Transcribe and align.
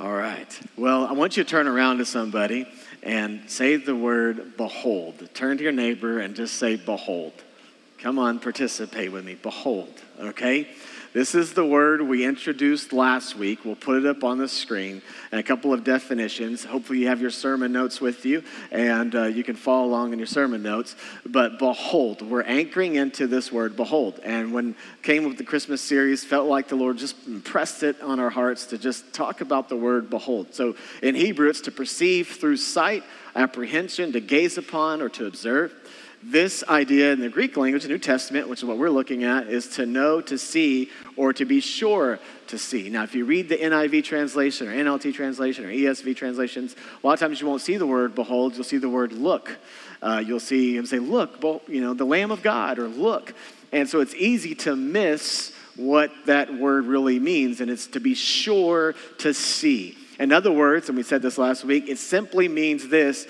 All 0.00 0.12
right. 0.12 0.60
Well, 0.76 1.06
I 1.06 1.12
want 1.12 1.36
you 1.36 1.44
to 1.44 1.48
turn 1.48 1.68
around 1.68 1.98
to 1.98 2.04
somebody 2.04 2.66
and 3.04 3.48
say 3.48 3.76
the 3.76 3.94
word 3.94 4.56
behold. 4.56 5.28
Turn 5.34 5.56
to 5.58 5.62
your 5.62 5.72
neighbor 5.72 6.18
and 6.18 6.34
just 6.34 6.54
say 6.54 6.74
behold. 6.74 7.32
Come 7.98 8.18
on, 8.18 8.40
participate 8.40 9.12
with 9.12 9.24
me. 9.24 9.36
Behold, 9.36 9.92
okay? 10.18 10.68
This 11.14 11.36
is 11.36 11.52
the 11.52 11.64
word 11.64 12.02
we 12.02 12.24
introduced 12.24 12.92
last 12.92 13.36
week. 13.36 13.64
We'll 13.64 13.76
put 13.76 13.98
it 13.98 14.04
up 14.04 14.24
on 14.24 14.38
the 14.38 14.48
screen 14.48 15.00
and 15.30 15.38
a 15.38 15.44
couple 15.44 15.72
of 15.72 15.84
definitions. 15.84 16.64
Hopefully, 16.64 16.98
you 16.98 17.06
have 17.06 17.20
your 17.20 17.30
sermon 17.30 17.70
notes 17.70 18.00
with 18.00 18.26
you 18.26 18.42
and 18.72 19.14
uh, 19.14 19.22
you 19.26 19.44
can 19.44 19.54
follow 19.54 19.86
along 19.86 20.12
in 20.12 20.18
your 20.18 20.26
sermon 20.26 20.64
notes. 20.64 20.96
But 21.24 21.60
behold, 21.60 22.20
we're 22.20 22.42
anchoring 22.42 22.96
into 22.96 23.28
this 23.28 23.52
word, 23.52 23.76
behold. 23.76 24.18
And 24.24 24.52
when 24.52 24.74
came 25.04 25.22
with 25.22 25.38
the 25.38 25.44
Christmas 25.44 25.80
series, 25.80 26.24
felt 26.24 26.48
like 26.48 26.66
the 26.66 26.74
Lord 26.74 26.98
just 26.98 27.14
impressed 27.28 27.84
it 27.84 28.00
on 28.00 28.18
our 28.18 28.30
hearts 28.30 28.66
to 28.66 28.76
just 28.76 29.14
talk 29.14 29.40
about 29.40 29.68
the 29.68 29.76
word 29.76 30.10
behold. 30.10 30.52
So 30.52 30.74
in 31.00 31.14
Hebrew, 31.14 31.48
it's 31.48 31.60
to 31.60 31.70
perceive 31.70 32.26
through 32.26 32.56
sight, 32.56 33.04
apprehension, 33.36 34.10
to 34.14 34.20
gaze 34.20 34.58
upon, 34.58 35.00
or 35.00 35.08
to 35.10 35.26
observe. 35.26 35.72
This 36.26 36.64
idea 36.64 37.12
in 37.12 37.20
the 37.20 37.28
Greek 37.28 37.54
language, 37.54 37.82
the 37.82 37.90
New 37.90 37.98
Testament, 37.98 38.48
which 38.48 38.60
is 38.60 38.64
what 38.64 38.78
we're 38.78 38.88
looking 38.88 39.24
at, 39.24 39.46
is 39.46 39.68
to 39.76 39.84
know, 39.84 40.22
to 40.22 40.38
see, 40.38 40.90
or 41.16 41.34
to 41.34 41.44
be 41.44 41.60
sure 41.60 42.18
to 42.46 42.56
see. 42.56 42.88
Now, 42.88 43.02
if 43.02 43.14
you 43.14 43.26
read 43.26 43.50
the 43.50 43.58
NIV 43.58 44.04
translation 44.04 44.66
or 44.66 44.72
NLT 44.72 45.12
translation 45.12 45.66
or 45.66 45.68
ESV 45.68 46.16
translations, 46.16 46.76
a 47.02 47.06
lot 47.06 47.12
of 47.12 47.20
times 47.20 47.42
you 47.42 47.46
won't 47.46 47.60
see 47.60 47.76
the 47.76 47.86
word 47.86 48.14
behold, 48.14 48.54
you'll 48.54 48.64
see 48.64 48.78
the 48.78 48.88
word 48.88 49.12
look. 49.12 49.58
Uh, 50.00 50.22
you'll 50.24 50.40
see 50.40 50.74
him 50.74 50.86
say, 50.86 50.98
look, 50.98 51.42
you 51.68 51.82
know, 51.82 51.92
the 51.92 52.06
Lamb 52.06 52.30
of 52.30 52.42
God, 52.42 52.78
or 52.78 52.88
look. 52.88 53.34
And 53.70 53.86
so 53.86 54.00
it's 54.00 54.14
easy 54.14 54.54
to 54.54 54.74
miss 54.74 55.52
what 55.76 56.10
that 56.24 56.54
word 56.54 56.86
really 56.86 57.18
means, 57.18 57.60
and 57.60 57.70
it's 57.70 57.88
to 57.88 58.00
be 58.00 58.14
sure 58.14 58.94
to 59.18 59.34
see. 59.34 59.98
In 60.18 60.32
other 60.32 60.52
words, 60.52 60.88
and 60.88 60.96
we 60.96 61.02
said 61.02 61.20
this 61.20 61.36
last 61.36 61.66
week, 61.66 61.86
it 61.86 61.98
simply 61.98 62.48
means 62.48 62.88
this 62.88 63.26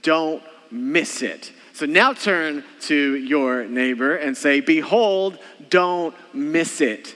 don't 0.00 0.42
miss 0.70 1.20
it. 1.20 1.52
So 1.78 1.86
now 1.86 2.12
turn 2.12 2.64
to 2.80 3.14
your 3.14 3.64
neighbor 3.64 4.16
and 4.16 4.36
say, 4.36 4.58
Behold, 4.58 5.38
don't 5.70 6.12
miss 6.34 6.80
it. 6.80 7.14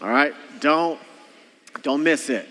All 0.00 0.08
right? 0.08 0.32
Don't, 0.60 1.00
don't 1.82 2.04
miss 2.04 2.30
it. 2.30 2.48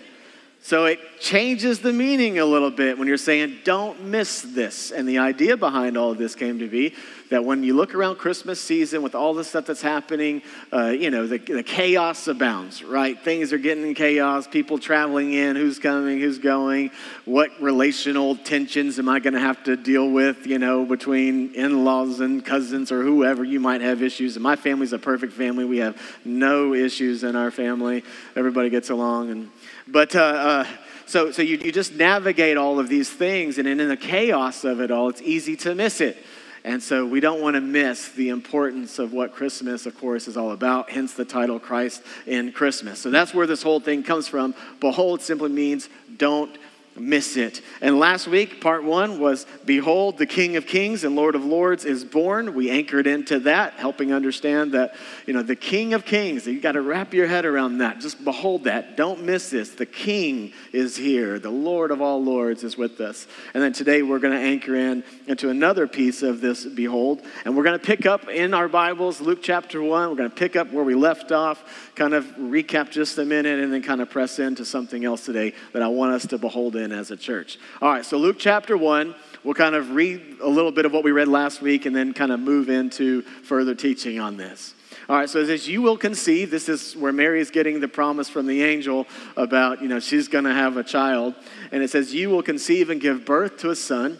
So 0.66 0.86
it 0.86 1.20
changes 1.20 1.78
the 1.78 1.92
meaning 1.92 2.40
a 2.40 2.44
little 2.44 2.72
bit 2.72 2.98
when 2.98 3.06
you're 3.06 3.18
saying, 3.18 3.58
don't 3.62 4.06
miss 4.06 4.42
this. 4.42 4.90
And 4.90 5.08
the 5.08 5.18
idea 5.18 5.56
behind 5.56 5.96
all 5.96 6.10
of 6.10 6.18
this 6.18 6.34
came 6.34 6.58
to 6.58 6.66
be 6.66 6.92
that 7.30 7.44
when 7.44 7.62
you 7.62 7.74
look 7.74 7.94
around 7.94 8.16
Christmas 8.16 8.60
season 8.60 9.00
with 9.00 9.14
all 9.14 9.32
the 9.32 9.44
stuff 9.44 9.66
that's 9.66 9.80
happening, 9.80 10.42
uh, 10.72 10.86
you 10.86 11.12
know, 11.12 11.28
the, 11.28 11.38
the 11.38 11.62
chaos 11.62 12.26
abounds, 12.26 12.82
right? 12.82 13.16
Things 13.16 13.52
are 13.52 13.58
getting 13.58 13.86
in 13.86 13.94
chaos, 13.94 14.48
people 14.48 14.78
traveling 14.78 15.32
in, 15.34 15.54
who's 15.54 15.78
coming, 15.78 16.18
who's 16.18 16.40
going, 16.40 16.90
what 17.26 17.50
relational 17.60 18.34
tensions 18.34 18.98
am 18.98 19.08
I 19.08 19.20
going 19.20 19.34
to 19.34 19.40
have 19.40 19.62
to 19.64 19.76
deal 19.76 20.10
with, 20.10 20.48
you 20.48 20.58
know, 20.58 20.84
between 20.84 21.54
in 21.54 21.84
laws 21.84 22.18
and 22.18 22.44
cousins 22.44 22.90
or 22.90 23.04
whoever 23.04 23.44
you 23.44 23.60
might 23.60 23.82
have 23.82 24.02
issues. 24.02 24.34
And 24.34 24.42
my 24.42 24.56
family's 24.56 24.92
a 24.92 24.98
perfect 24.98 25.32
family. 25.32 25.64
We 25.64 25.78
have 25.78 25.96
no 26.24 26.74
issues 26.74 27.22
in 27.22 27.36
our 27.36 27.52
family, 27.52 28.02
everybody 28.34 28.68
gets 28.68 28.90
along. 28.90 29.30
And, 29.30 29.50
but, 29.86 30.14
uh, 30.14 30.20
uh, 30.20 30.66
so, 31.06 31.30
so 31.30 31.42
you, 31.42 31.56
you 31.58 31.70
just 31.70 31.94
navigate 31.94 32.56
all 32.56 32.80
of 32.80 32.88
these 32.88 33.08
things, 33.08 33.58
and 33.58 33.68
in 33.68 33.88
the 33.88 33.96
chaos 33.96 34.64
of 34.64 34.80
it 34.80 34.90
all, 34.90 35.08
it's 35.08 35.22
easy 35.22 35.56
to 35.56 35.74
miss 35.74 36.00
it. 36.00 36.16
And 36.64 36.82
so 36.82 37.06
we 37.06 37.20
don't 37.20 37.40
want 37.40 37.54
to 37.54 37.60
miss 37.60 38.08
the 38.08 38.28
importance 38.30 38.98
of 38.98 39.12
what 39.12 39.32
Christmas, 39.32 39.86
of 39.86 39.96
course, 39.96 40.26
is 40.26 40.36
all 40.36 40.50
about, 40.50 40.90
hence 40.90 41.14
the 41.14 41.24
title 41.24 41.60
Christ 41.60 42.02
in 42.26 42.50
Christmas. 42.50 42.98
So 42.98 43.08
that's 43.10 43.32
where 43.32 43.46
this 43.46 43.62
whole 43.62 43.78
thing 43.78 44.02
comes 44.02 44.26
from. 44.26 44.52
Behold 44.80 45.22
simply 45.22 45.50
means 45.50 45.88
don't 46.16 46.58
miss 46.98 47.36
it. 47.36 47.60
And 47.80 47.98
last 47.98 48.26
week, 48.26 48.60
part 48.60 48.84
one 48.84 49.18
was 49.18 49.46
Behold, 49.64 50.18
the 50.18 50.26
King 50.26 50.56
of 50.56 50.66
Kings 50.66 51.04
and 51.04 51.16
Lord 51.16 51.34
of 51.34 51.44
Lords 51.44 51.84
is 51.84 52.04
born. 52.04 52.54
We 52.54 52.70
anchored 52.70 53.06
into 53.06 53.40
that, 53.40 53.74
helping 53.74 54.12
understand 54.12 54.72
that, 54.72 54.94
you 55.26 55.32
know, 55.32 55.42
the 55.42 55.56
King 55.56 55.94
of 55.94 56.04
Kings, 56.04 56.46
you 56.46 56.60
got 56.60 56.72
to 56.72 56.82
wrap 56.82 57.14
your 57.14 57.26
head 57.26 57.44
around 57.44 57.78
that. 57.78 58.00
Just 58.00 58.24
behold 58.24 58.64
that. 58.64 58.96
Don't 58.96 59.24
miss 59.24 59.50
this. 59.50 59.70
The 59.70 59.86
King 59.86 60.52
is 60.72 60.96
here. 60.96 61.38
The 61.38 61.50
Lord 61.50 61.90
of 61.90 62.00
all 62.00 62.22
Lords 62.22 62.64
is 62.64 62.76
with 62.76 63.00
us. 63.00 63.26
And 63.54 63.62
then 63.62 63.72
today 63.72 64.02
we're 64.02 64.18
going 64.18 64.34
to 64.34 64.40
anchor 64.40 64.74
in 64.74 65.04
into 65.26 65.50
another 65.50 65.86
piece 65.86 66.22
of 66.22 66.40
this 66.40 66.64
Behold. 66.64 67.22
And 67.44 67.56
we're 67.56 67.64
going 67.64 67.78
to 67.78 67.84
pick 67.84 68.06
up 68.06 68.28
in 68.28 68.54
our 68.54 68.68
Bibles, 68.68 69.20
Luke 69.20 69.40
chapter 69.42 69.82
one. 69.82 70.10
We're 70.10 70.16
going 70.16 70.30
to 70.30 70.36
pick 70.36 70.56
up 70.56 70.72
where 70.72 70.84
we 70.84 70.94
left 70.94 71.32
off, 71.32 71.90
kind 71.94 72.14
of 72.14 72.24
recap 72.36 72.90
just 72.90 73.18
a 73.18 73.24
minute, 73.24 73.60
and 73.60 73.72
then 73.72 73.82
kind 73.82 74.00
of 74.00 74.10
press 74.10 74.38
into 74.38 74.64
something 74.64 75.04
else 75.04 75.24
today 75.24 75.52
that 75.72 75.82
I 75.82 75.88
want 75.88 76.12
us 76.12 76.26
to 76.28 76.38
behold 76.38 76.76
in 76.76 76.85
in 76.92 76.98
as 76.98 77.10
a 77.10 77.16
church. 77.16 77.58
All 77.82 77.90
right, 77.90 78.04
so 78.04 78.16
Luke 78.16 78.36
chapter 78.38 78.76
1, 78.76 79.14
we'll 79.44 79.54
kind 79.54 79.74
of 79.74 79.90
read 79.90 80.38
a 80.40 80.48
little 80.48 80.72
bit 80.72 80.86
of 80.86 80.92
what 80.92 81.04
we 81.04 81.10
read 81.10 81.28
last 81.28 81.60
week 81.60 81.86
and 81.86 81.94
then 81.94 82.14
kind 82.14 82.32
of 82.32 82.40
move 82.40 82.68
into 82.68 83.22
further 83.22 83.74
teaching 83.74 84.18
on 84.18 84.36
this. 84.36 84.74
All 85.08 85.16
right, 85.16 85.28
so 85.28 85.40
it 85.40 85.46
says, 85.46 85.68
You 85.68 85.82
will 85.82 85.96
conceive. 85.96 86.50
This 86.50 86.68
is 86.68 86.96
where 86.96 87.12
Mary 87.12 87.40
is 87.40 87.50
getting 87.50 87.80
the 87.80 87.88
promise 87.88 88.28
from 88.28 88.46
the 88.46 88.62
angel 88.62 89.06
about, 89.36 89.82
you 89.82 89.88
know, 89.88 90.00
she's 90.00 90.28
going 90.28 90.44
to 90.44 90.54
have 90.54 90.76
a 90.76 90.82
child. 90.82 91.34
And 91.70 91.82
it 91.82 91.90
says, 91.90 92.14
You 92.14 92.30
will 92.30 92.42
conceive 92.42 92.90
and 92.90 93.00
give 93.00 93.24
birth 93.24 93.58
to 93.58 93.70
a 93.70 93.76
son. 93.76 94.18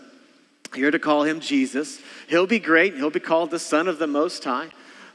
You're 0.75 0.91
to 0.91 0.99
call 0.99 1.23
him 1.23 1.41
Jesus. 1.41 2.01
He'll 2.29 2.47
be 2.47 2.59
great. 2.59 2.95
He'll 2.95 3.11
be 3.11 3.21
called 3.21 3.51
the 3.51 3.59
Son 3.59 3.89
of 3.89 3.99
the 3.99 4.07
Most 4.07 4.45
High. 4.45 4.69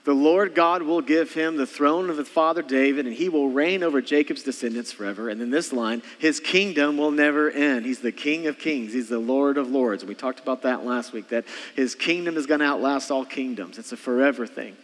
The 0.03 0.13
Lord 0.13 0.55
God 0.55 0.81
will 0.81 1.01
give 1.01 1.33
him 1.33 1.57
the 1.57 1.67
throne 1.67 2.09
of 2.09 2.17
his 2.17 2.27
father 2.27 2.63
David, 2.63 3.05
and 3.05 3.15
he 3.15 3.29
will 3.29 3.49
reign 3.49 3.83
over 3.83 4.01
Jacob's 4.01 4.41
descendants 4.41 4.91
forever. 4.91 5.29
And 5.29 5.41
in 5.41 5.51
this 5.51 5.71
line, 5.71 6.01
his 6.17 6.39
kingdom 6.39 6.97
will 6.97 7.11
never 7.11 7.51
end. 7.51 7.85
He's 7.85 7.99
the 7.99 8.11
King 8.11 8.47
of 8.47 8.57
kings, 8.57 8.93
he's 8.93 9.09
the 9.09 9.19
Lord 9.19 9.57
of 9.57 9.69
lords. 9.69 10.03
We 10.03 10.15
talked 10.15 10.39
about 10.39 10.63
that 10.63 10.83
last 10.83 11.13
week, 11.13 11.29
that 11.29 11.45
his 11.75 11.93
kingdom 11.93 12.35
is 12.35 12.47
going 12.47 12.61
to 12.61 12.65
outlast 12.65 13.11
all 13.11 13.25
kingdoms. 13.25 13.77
It's 13.77 13.91
a 13.91 13.97
forever 13.97 14.47
thing. 14.47 14.75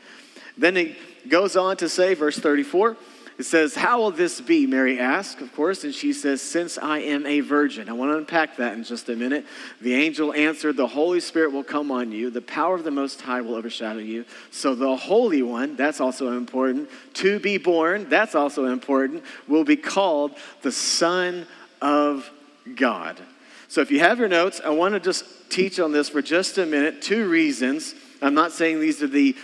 Then 0.55 0.75
he 0.75 0.95
goes 1.27 1.55
on 1.55 1.77
to 1.77 1.89
say, 1.89 2.13
verse 2.13 2.37
34. 2.37 2.95
It 3.37 3.45
says, 3.45 3.75
How 3.75 3.99
will 3.99 4.11
this 4.11 4.41
be? 4.41 4.65
Mary 4.65 4.99
asked, 4.99 5.41
of 5.41 5.53
course, 5.55 5.83
and 5.83 5.93
she 5.93 6.11
says, 6.11 6.41
Since 6.41 6.77
I 6.77 6.99
am 6.99 7.25
a 7.25 7.41
virgin. 7.41 7.87
I 7.87 7.93
want 7.93 8.11
to 8.11 8.17
unpack 8.17 8.57
that 8.57 8.73
in 8.73 8.83
just 8.83 9.09
a 9.09 9.15
minute. 9.15 9.45
The 9.79 9.93
angel 9.93 10.33
answered, 10.33 10.75
The 10.75 10.87
Holy 10.87 11.19
Spirit 11.19 11.51
will 11.51 11.63
come 11.63 11.91
on 11.91 12.11
you, 12.11 12.31
the 12.31 12.41
power 12.41 12.73
of 12.73 12.83
the 12.83 12.91
Most 12.91 13.21
High 13.21 13.41
will 13.41 13.55
overshadow 13.55 13.99
you. 13.99 14.25
So 14.49 14.73
the 14.73 14.95
Holy 14.95 15.43
One, 15.43 15.75
that's 15.75 16.01
also 16.01 16.35
important, 16.35 16.89
to 17.15 17.39
be 17.39 17.57
born, 17.59 18.09
that's 18.09 18.33
also 18.33 18.65
important, 18.65 19.23
will 19.47 19.63
be 19.63 19.77
called 19.77 20.31
the 20.63 20.71
Son 20.71 21.45
of 21.79 22.29
God. 22.75 23.19
So 23.67 23.81
if 23.81 23.91
you 23.91 23.99
have 23.99 24.17
your 24.17 24.29
notes, 24.29 24.61
I 24.63 24.69
want 24.69 24.95
to 24.95 24.99
just 24.99 25.25
teach 25.51 25.79
on 25.79 25.91
this 25.91 26.09
for 26.09 26.21
just 26.21 26.57
a 26.57 26.65
minute. 26.65 27.01
Two 27.01 27.29
reasons. 27.29 27.93
I'm 28.21 28.33
not 28.33 28.51
saying 28.51 28.79
these 28.79 29.03
are 29.03 29.07
the 29.07 29.35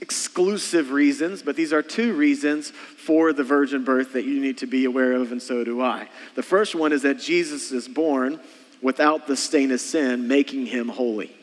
exclusive 0.00 0.90
reasons, 0.90 1.42
but 1.42 1.56
these 1.56 1.72
are 1.72 1.82
two 1.82 2.12
reasons 2.14 2.70
for 2.70 3.32
the 3.32 3.44
virgin 3.44 3.84
birth 3.84 4.12
that 4.14 4.24
you 4.24 4.40
need 4.40 4.58
to 4.58 4.66
be 4.66 4.84
aware 4.84 5.12
of, 5.12 5.32
and 5.32 5.42
so 5.42 5.64
do 5.64 5.82
I. 5.82 6.08
The 6.34 6.42
first 6.42 6.74
one 6.74 6.92
is 6.92 7.02
that 7.02 7.18
Jesus 7.18 7.72
is 7.72 7.88
born 7.88 8.40
without 8.82 9.26
the 9.26 9.36
stain 9.36 9.70
of 9.72 9.80
sin, 9.80 10.28
making 10.28 10.66
him 10.66 10.88
holy. 10.88 11.34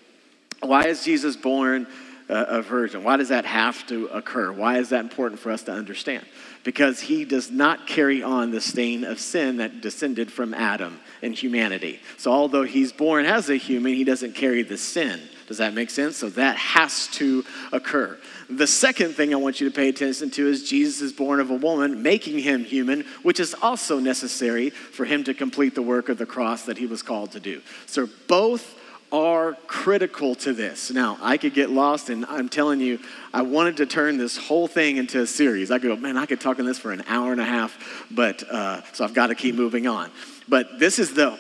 Why 0.62 0.88
is 0.88 1.04
Jesus 1.04 1.36
born 1.36 1.88
uh, 2.30 2.46
a 2.48 2.62
virgin? 2.62 3.04
Why 3.04 3.18
does 3.18 3.30
that 3.30 3.46
have 3.46 3.86
to 3.88 4.08
occur? 4.08 4.52
Why 4.52 4.78
is 4.78 4.90
that 4.90 5.02
important 5.02 5.40
for 5.40 5.52
us 5.52 5.64
to 5.64 5.72
understand? 5.72 6.26
Because 6.64 7.02
he 7.02 7.26
does 7.26 7.52
not 7.52 7.88
carry 7.88 8.24
on 8.24 8.52
the 8.52 8.62
stain 8.62 9.04
of 9.04 9.20
sin 9.20 9.58
that 9.58 9.82
descended 9.82 10.32
from 10.32 10.54
Adam 10.54 11.00
and 11.22 11.36
humanity. 11.36 12.00
So, 12.18 12.32
although 12.32 12.64
he's 12.64 12.94
born 12.94 13.26
as 13.26 13.50
a 13.50 13.56
human, 13.56 13.94
he 13.94 14.04
doesn't 14.04 14.36
carry 14.36 14.64
the 14.64 14.78
sin. 14.78 15.22
Does 15.54 15.60
that 15.60 15.76
make 15.76 15.92
sense? 15.92 16.18
So, 16.18 16.30
that 16.30 16.58
has 16.58 17.06
to 17.10 17.46
occur. 17.72 18.18
The 18.50 18.66
second 18.66 19.14
thing 19.14 19.34
I 19.34 19.38
want 19.38 19.62
you 19.62 19.70
to 19.70 19.76
pay 19.76 19.88
attention 19.88 20.32
to 20.32 20.48
is 20.48 20.68
Jesus 20.68 21.00
is 21.00 21.14
born 21.14 21.40
of 21.40 21.52
a 21.52 21.56
woman, 21.56 22.02
making 22.02 22.40
him 22.40 22.64
human, 22.64 23.02
which 23.22 23.40
is 23.40 23.54
also 23.62 24.00
necessary 24.00 24.72
for 24.72 25.06
him 25.06 25.24
to 25.26 25.36
complete 25.36 25.76
the 25.76 25.84
work 25.84 26.10
of 26.10 26.18
the 26.18 26.26
cross 26.26 26.64
that 26.64 26.80
he 26.80 26.88
was 26.88 27.04
called 27.04 27.34
to 27.34 27.40
do. 27.40 27.62
So 27.86 28.10
both 28.28 28.80
are 29.12 29.54
critical 29.68 30.34
to 30.34 30.54
this. 30.54 30.90
Now, 30.90 31.20
I 31.22 31.38
could 31.38 31.54
get 31.54 31.70
lost, 31.70 32.10
and 32.10 32.26
I'm 32.26 32.50
telling 32.50 32.80
you, 32.80 32.98
I 33.32 33.44
wanted 33.44 33.78
to 33.78 33.86
turn 33.86 34.18
this 34.18 34.38
whole 34.38 34.68
thing 34.68 34.98
into 34.98 35.22
a 35.22 35.28
series. 35.28 35.70
I 35.70 35.78
could 35.78 35.90
go, 35.90 35.96
man, 35.96 36.18
I 36.18 36.26
could 36.26 36.42
talk 36.42 36.58
on 36.58 36.66
this 36.66 36.80
for 36.80 36.92
an 36.92 37.04
hour 37.08 37.32
and 37.32 37.40
a 37.40 37.46
half, 37.46 38.08
but 38.10 38.42
uh, 38.50 38.82
so 38.92 39.06
I've 39.06 39.14
got 39.14 39.28
to 39.28 39.36
keep 39.36 39.54
moving 39.54 39.86
on. 39.86 40.10
But 40.50 40.80
this 40.80 40.98
is 40.98 41.14
the 41.14 41.40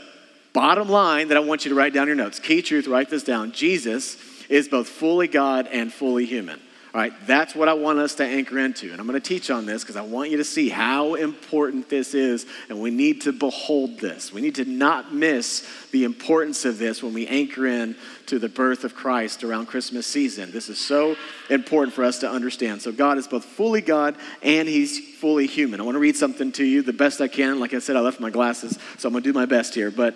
bottom 0.53 0.87
line 0.87 1.27
that 1.29 1.37
I 1.37 1.41
want 1.41 1.65
you 1.65 1.69
to 1.69 1.75
write 1.75 1.93
down 1.93 2.07
your 2.07 2.15
notes. 2.15 2.39
Key 2.39 2.61
truth, 2.61 2.87
write 2.87 3.09
this 3.09 3.23
down. 3.23 3.51
Jesus 3.51 4.17
is 4.49 4.67
both 4.69 4.87
fully 4.87 5.27
God 5.27 5.67
and 5.67 5.91
fully 5.91 6.25
human. 6.25 6.59
All 6.93 7.01
right, 7.01 7.13
that's 7.25 7.55
what 7.55 7.67
I 7.69 7.73
want 7.73 7.97
us 7.97 8.13
to 8.15 8.23
anchor 8.23 8.59
into. 8.59 8.91
And 8.91 9.01
I'm 9.01 9.07
going 9.07 9.19
to 9.19 9.27
teach 9.27 9.49
on 9.49 9.65
this 9.65 9.81
because 9.81 9.95
I 9.95 10.03
want 10.03 10.29
you 10.29 10.37
to 10.37 10.43
see 10.43 10.69
how 10.69 11.15
important 11.15 11.89
this 11.89 12.13
is. 12.13 12.45
And 12.69 12.79
we 12.79 12.91
need 12.91 13.21
to 13.21 13.31
behold 13.31 13.97
this. 13.97 14.31
We 14.31 14.41
need 14.41 14.53
to 14.55 14.65
not 14.65 15.11
miss 15.11 15.67
the 15.89 16.03
importance 16.03 16.65
of 16.65 16.77
this 16.77 17.01
when 17.01 17.15
we 17.15 17.25
anchor 17.25 17.65
in 17.65 17.95
to 18.27 18.37
the 18.37 18.47
birth 18.47 18.83
of 18.83 18.93
Christ 18.93 19.43
around 19.43 19.65
Christmas 19.65 20.05
season. 20.05 20.51
This 20.51 20.69
is 20.69 20.77
so 20.77 21.15
important 21.49 21.95
for 21.95 22.03
us 22.03 22.19
to 22.19 22.29
understand. 22.29 22.83
So, 22.83 22.91
God 22.91 23.17
is 23.17 23.25
both 23.25 23.45
fully 23.45 23.81
God 23.81 24.15
and 24.43 24.67
He's 24.67 25.15
fully 25.15 25.47
human. 25.47 25.81
I 25.81 25.83
want 25.83 25.95
to 25.95 25.99
read 25.99 26.15
something 26.15 26.51
to 26.51 26.63
you 26.63 26.83
the 26.83 26.93
best 26.93 27.21
I 27.21 27.27
can. 27.27 27.59
Like 27.59 27.73
I 27.73 27.79
said, 27.79 27.95
I 27.95 28.01
left 28.01 28.19
my 28.19 28.29
glasses, 28.29 28.77
so 28.99 29.07
I'm 29.07 29.13
going 29.13 29.23
to 29.23 29.29
do 29.29 29.33
my 29.33 29.47
best 29.47 29.73
here. 29.73 29.89
But 29.89 30.15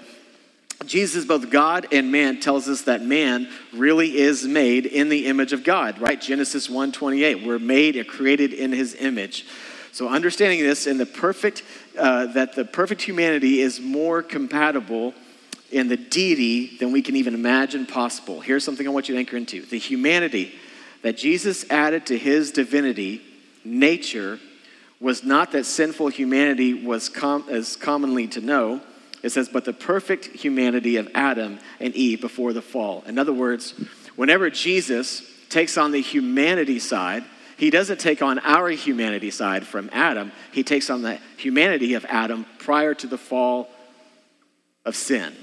Jesus, 0.86 1.26
both 1.26 1.50
God 1.50 1.88
and 1.92 2.12
man, 2.12 2.40
tells 2.40 2.70
us 2.70 2.84
that 2.84 3.02
man 3.02 3.50
really 3.74 4.18
is 4.18 4.46
made 4.46 4.86
in 4.86 5.10
the 5.10 5.26
image 5.26 5.52
of 5.52 5.64
God, 5.64 6.00
right? 6.00 6.20
Genesis 6.20 6.70
1:28. 6.70 7.44
We're 7.44 7.60
made 7.60 7.96
and 7.96 8.08
created 8.08 8.54
in 8.54 8.72
his 8.72 8.96
image. 8.96 9.46
So 9.92 10.08
understanding 10.08 10.62
this 10.62 10.86
and 10.86 11.00
the 11.00 11.06
perfect 11.06 11.64
uh, 11.98 12.28
that 12.28 12.54
the 12.54 12.64
perfect 12.64 13.02
humanity 13.02 13.60
is 13.60 13.80
more 13.80 14.22
compatible 14.22 15.16
in 15.72 15.88
the 15.88 15.98
deity 15.98 16.78
than 16.78 16.92
we 16.92 17.02
can 17.02 17.16
even 17.16 17.34
imagine 17.34 17.86
possible. 17.86 18.40
Here's 18.40 18.64
something 18.64 18.88
I 18.88 18.92
want 18.92 19.10
you 19.10 19.16
to 19.16 19.20
anchor 19.20 19.36
into. 19.36 19.66
The 19.66 19.80
humanity 19.80 20.54
that 21.02 21.18
Jesus 21.18 21.66
added 21.70 22.06
to 22.06 22.18
his 22.18 22.52
divinity, 22.52 23.22
nature, 23.66 24.40
was 25.00 25.24
not 25.24 25.52
that 25.52 25.66
sinful 25.66 26.10
humanity 26.10 26.74
was 26.74 27.10
com- 27.10 27.46
as 27.50 27.76
commonly 27.76 28.28
to 28.28 28.42
know 28.42 28.82
it 29.24 29.32
says, 29.32 29.50
but 29.50 29.66
the 29.66 29.74
perfect 29.74 30.26
humanity 30.26 30.98
of 30.98 31.10
Adam 31.14 31.60
and 31.80 31.94
Eve 31.96 32.22
before 32.22 32.54
the 32.54 32.62
fall. 32.62 33.04
In 33.08 33.18
other 33.18 33.34
words, 33.34 33.72
whenever 34.16 34.50
Jesus 34.50 35.24
takes 35.50 35.78
on 35.78 35.92
the 35.92 36.02
humanity 36.02 36.80
side, 36.80 37.24
he 37.58 37.70
doesn't 37.70 38.00
take 38.00 38.22
on 38.22 38.40
our 38.40 38.70
humanity 38.70 39.32
side 39.32 39.66
from 39.66 39.90
Adam, 39.92 40.32
he 40.52 40.64
takes 40.64 40.90
on 40.90 41.02
the 41.02 41.20
humanity 41.38 41.96
of 41.96 42.06
Adam 42.06 42.46
prior 42.60 42.94
to 42.94 43.08
the 43.08 43.18
fall 43.18 43.70
of 44.86 44.96
sin. 44.96 45.36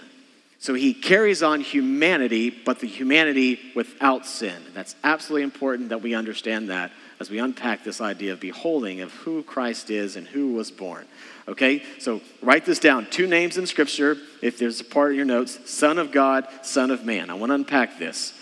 So 0.59 0.73
he 0.73 0.95
carries 0.95 1.43
on 1.43 1.61
humanity, 1.61 2.49
but 2.49 2.79
the 2.79 2.87
humanity 2.87 3.61
without 3.75 4.25
sin. 4.25 4.63
That's 4.73 4.95
absolutely 5.05 5.43
important 5.43 5.91
that 5.91 6.01
we 6.01 6.15
understand 6.15 6.71
that 6.71 6.91
as 7.25 7.31
we 7.31 7.39
unpack 7.39 7.83
this 7.83 8.03
idea 8.03 8.35
of 8.35 8.41
beholding 8.41 9.01
of 9.01 9.11
who 9.11 9.43
Christ 9.43 9.89
is 9.89 10.15
and 10.15 10.27
who 10.27 10.53
was 10.53 10.71
born. 10.71 11.07
Okay, 11.49 11.83
so 11.99 12.21
write 12.43 12.67
this 12.67 12.79
down. 12.79 13.07
Two 13.07 13.27
names 13.27 13.57
in 13.57 13.67
Scripture, 13.67 14.19
if 14.43 14.59
there's 14.59 14.83
a 14.83 14.85
part 14.85 15.13
of 15.13 15.17
your 15.17 15.25
notes 15.25 15.59
Son 15.71 15.99
of 15.99 16.13
God, 16.13 16.47
Son 16.61 16.91
of 16.91 17.07
Man. 17.07 17.31
I 17.31 17.35
want 17.35 17.49
to 17.49 17.55
unpack 17.55 17.99
this. 17.99 18.35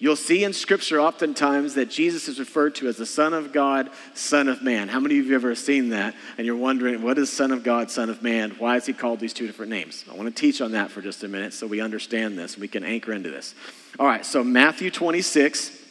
You'll 0.00 0.16
see 0.16 0.42
in 0.42 0.52
Scripture 0.52 1.00
oftentimes 1.00 1.74
that 1.74 1.90
Jesus 1.90 2.26
is 2.26 2.40
referred 2.40 2.74
to 2.76 2.88
as 2.88 2.96
the 2.96 3.06
Son 3.06 3.34
of 3.34 3.52
God, 3.52 3.88
Son 4.14 4.48
of 4.48 4.64
Man. 4.64 4.88
How 4.88 4.98
many 4.98 5.20
of 5.20 5.26
you 5.26 5.34
have 5.34 5.44
ever 5.44 5.54
seen 5.54 5.90
that? 5.90 6.16
And 6.36 6.44
you're 6.44 6.56
wondering, 6.56 7.02
what 7.02 7.18
is 7.18 7.32
Son 7.32 7.52
of 7.52 7.62
God, 7.62 7.88
Son 7.88 8.10
of 8.10 8.20
Man? 8.20 8.50
Why 8.58 8.74
is 8.76 8.84
he 8.84 8.92
called 8.92 9.20
these 9.20 9.32
two 9.32 9.46
different 9.46 9.70
names? 9.70 10.04
I 10.10 10.16
want 10.16 10.34
to 10.34 10.34
teach 10.34 10.60
on 10.60 10.72
that 10.72 10.90
for 10.90 11.02
just 11.02 11.22
a 11.22 11.28
minute 11.28 11.52
so 11.52 11.68
we 11.68 11.80
understand 11.80 12.36
this 12.36 12.54
and 12.54 12.62
we 12.62 12.68
can 12.68 12.82
anchor 12.82 13.12
into 13.12 13.30
this. 13.30 13.54
All 14.00 14.06
right, 14.06 14.26
so 14.26 14.42
Matthew 14.42 14.90
26 14.90 15.84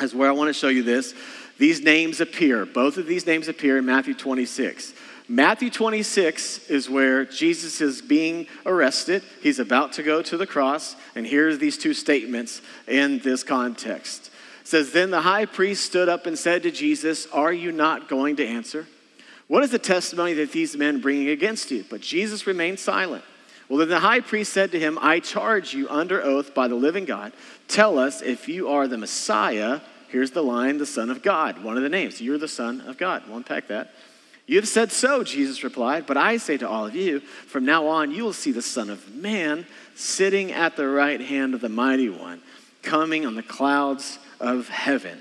is 0.00 0.14
where 0.14 0.28
I 0.28 0.32
want 0.32 0.48
to 0.48 0.54
show 0.54 0.68
you 0.68 0.82
this. 0.82 1.14
These 1.58 1.82
names 1.82 2.20
appear, 2.20 2.66
both 2.66 2.96
of 2.96 3.06
these 3.06 3.26
names 3.26 3.48
appear 3.48 3.78
in 3.78 3.86
Matthew 3.86 4.14
26. 4.14 4.92
Matthew 5.28 5.70
26 5.70 6.68
is 6.68 6.90
where 6.90 7.24
Jesus 7.24 7.80
is 7.80 8.02
being 8.02 8.46
arrested. 8.66 9.22
He's 9.42 9.58
about 9.58 9.94
to 9.94 10.02
go 10.02 10.20
to 10.20 10.36
the 10.36 10.46
cross, 10.46 10.96
and 11.14 11.26
here's 11.26 11.58
these 11.58 11.78
two 11.78 11.94
statements 11.94 12.60
in 12.86 13.20
this 13.20 13.42
context. 13.42 14.30
It 14.60 14.66
says, 14.68 14.92
Then 14.92 15.10
the 15.10 15.22
high 15.22 15.46
priest 15.46 15.84
stood 15.86 16.10
up 16.10 16.26
and 16.26 16.38
said 16.38 16.62
to 16.64 16.70
Jesus, 16.70 17.26
Are 17.32 17.52
you 17.52 17.72
not 17.72 18.08
going 18.08 18.36
to 18.36 18.46
answer? 18.46 18.86
What 19.46 19.62
is 19.62 19.70
the 19.70 19.78
testimony 19.78 20.34
that 20.34 20.52
these 20.52 20.76
men 20.76 21.00
bring 21.00 21.28
against 21.28 21.70
you? 21.70 21.84
But 21.88 22.00
Jesus 22.00 22.46
remained 22.46 22.78
silent. 22.78 23.24
Well, 23.68 23.78
then 23.78 23.88
the 23.88 24.00
high 24.00 24.20
priest 24.20 24.52
said 24.52 24.72
to 24.72 24.80
him, 24.80 24.98
I 25.00 25.20
charge 25.20 25.72
you 25.72 25.88
under 25.88 26.22
oath 26.22 26.54
by 26.54 26.68
the 26.68 26.74
living 26.74 27.06
God, 27.06 27.32
tell 27.66 27.98
us 27.98 28.20
if 28.20 28.48
you 28.48 28.68
are 28.68 28.86
the 28.86 28.98
Messiah. 28.98 29.80
Here's 30.14 30.30
the 30.30 30.42
line, 30.42 30.78
the 30.78 30.86
Son 30.86 31.10
of 31.10 31.22
God, 31.22 31.64
one 31.64 31.76
of 31.76 31.82
the 31.82 31.88
names. 31.88 32.20
You're 32.20 32.38
the 32.38 32.46
Son 32.46 32.82
of 32.82 32.96
God. 32.96 33.24
We'll 33.26 33.38
unpack 33.38 33.66
that. 33.66 33.90
You 34.46 34.54
have 34.58 34.68
said 34.68 34.92
so, 34.92 35.24
Jesus 35.24 35.64
replied, 35.64 36.06
but 36.06 36.16
I 36.16 36.36
say 36.36 36.56
to 36.58 36.68
all 36.68 36.86
of 36.86 36.94
you, 36.94 37.18
from 37.18 37.64
now 37.64 37.88
on 37.88 38.12
you 38.12 38.22
will 38.22 38.32
see 38.32 38.52
the 38.52 38.62
Son 38.62 38.90
of 38.90 39.12
Man 39.12 39.66
sitting 39.96 40.52
at 40.52 40.76
the 40.76 40.86
right 40.86 41.20
hand 41.20 41.52
of 41.52 41.60
the 41.60 41.68
Mighty 41.68 42.10
One, 42.10 42.40
coming 42.80 43.26
on 43.26 43.34
the 43.34 43.42
clouds 43.42 44.20
of 44.38 44.68
heaven. 44.68 45.18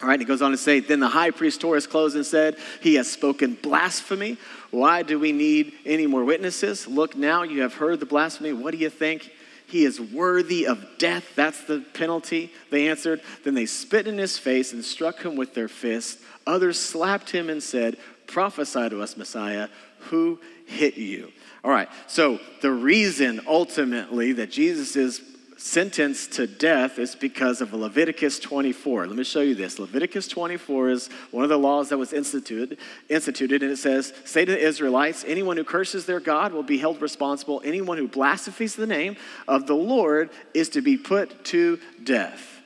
All 0.00 0.06
right, 0.06 0.20
he 0.20 0.24
goes 0.24 0.42
on 0.42 0.52
to 0.52 0.56
say, 0.56 0.78
Then 0.78 1.00
the 1.00 1.08
high 1.08 1.32
priest 1.32 1.60
tore 1.60 1.74
his 1.74 1.88
clothes 1.88 2.14
and 2.14 2.24
said, 2.24 2.56
He 2.82 2.94
has 2.94 3.10
spoken 3.10 3.58
blasphemy. 3.60 4.36
Why 4.70 5.02
do 5.02 5.18
we 5.18 5.32
need 5.32 5.72
any 5.84 6.06
more 6.06 6.22
witnesses? 6.22 6.86
Look, 6.86 7.16
now 7.16 7.42
you 7.42 7.62
have 7.62 7.74
heard 7.74 7.98
the 7.98 8.06
blasphemy. 8.06 8.52
What 8.52 8.70
do 8.70 8.78
you 8.78 8.90
think? 8.90 9.32
He 9.74 9.84
is 9.84 10.00
worthy 10.00 10.68
of 10.68 10.86
death. 10.98 11.32
That's 11.34 11.64
the 11.64 11.80
penalty. 11.94 12.52
They 12.70 12.86
answered. 12.88 13.20
Then 13.42 13.54
they 13.54 13.66
spit 13.66 14.06
in 14.06 14.18
his 14.18 14.38
face 14.38 14.72
and 14.72 14.84
struck 14.84 15.20
him 15.20 15.34
with 15.34 15.52
their 15.54 15.66
fists. 15.66 16.22
Others 16.46 16.78
slapped 16.78 17.30
him 17.32 17.50
and 17.50 17.60
said, 17.60 17.96
Prophesy 18.28 18.88
to 18.90 19.02
us, 19.02 19.16
Messiah, 19.16 19.66
who 19.98 20.38
hit 20.64 20.96
you? 20.96 21.32
All 21.64 21.72
right, 21.72 21.88
so 22.06 22.38
the 22.62 22.70
reason 22.70 23.40
ultimately 23.48 24.30
that 24.34 24.52
Jesus 24.52 24.94
is 24.94 25.20
sentenced 25.64 26.32
to 26.32 26.46
death 26.46 26.98
is 26.98 27.14
because 27.14 27.62
of 27.62 27.72
Leviticus 27.72 28.38
24. 28.38 29.06
Let 29.06 29.16
me 29.16 29.24
show 29.24 29.40
you 29.40 29.54
this. 29.54 29.78
Leviticus 29.78 30.28
24 30.28 30.90
is 30.90 31.08
one 31.30 31.42
of 31.42 31.48
the 31.48 31.58
laws 31.58 31.88
that 31.88 31.96
was 31.96 32.12
instituted, 32.12 32.76
instituted, 33.08 33.62
and 33.62 33.72
it 33.72 33.78
says, 33.78 34.12
Say 34.26 34.44
to 34.44 34.52
the 34.52 34.58
Israelites, 34.58 35.24
anyone 35.26 35.56
who 35.56 35.64
curses 35.64 36.04
their 36.04 36.20
God 36.20 36.52
will 36.52 36.62
be 36.62 36.76
held 36.76 37.00
responsible. 37.00 37.62
Anyone 37.64 37.96
who 37.96 38.06
blasphemes 38.06 38.76
the 38.76 38.86
name 38.86 39.16
of 39.48 39.66
the 39.66 39.74
Lord 39.74 40.28
is 40.52 40.68
to 40.68 40.82
be 40.82 40.98
put 40.98 41.46
to 41.46 41.80
death. 42.04 42.60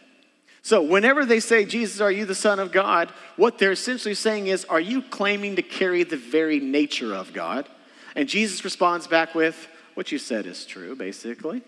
So, 0.62 0.82
whenever 0.82 1.24
they 1.24 1.38
say, 1.38 1.64
Jesus, 1.64 2.00
are 2.00 2.10
you 2.10 2.24
the 2.24 2.34
Son 2.34 2.58
of 2.58 2.72
God? 2.72 3.12
What 3.36 3.58
they're 3.58 3.70
essentially 3.70 4.16
saying 4.16 4.48
is, 4.48 4.64
Are 4.64 4.80
you 4.80 5.02
claiming 5.02 5.54
to 5.54 5.62
carry 5.62 6.02
the 6.02 6.16
very 6.16 6.58
nature 6.58 7.14
of 7.14 7.32
God? 7.32 7.68
And 8.16 8.28
Jesus 8.28 8.64
responds 8.64 9.06
back 9.06 9.36
with, 9.36 9.68
What 9.94 10.10
you 10.10 10.18
said 10.18 10.46
is 10.46 10.66
true, 10.66 10.96
basically. 10.96 11.62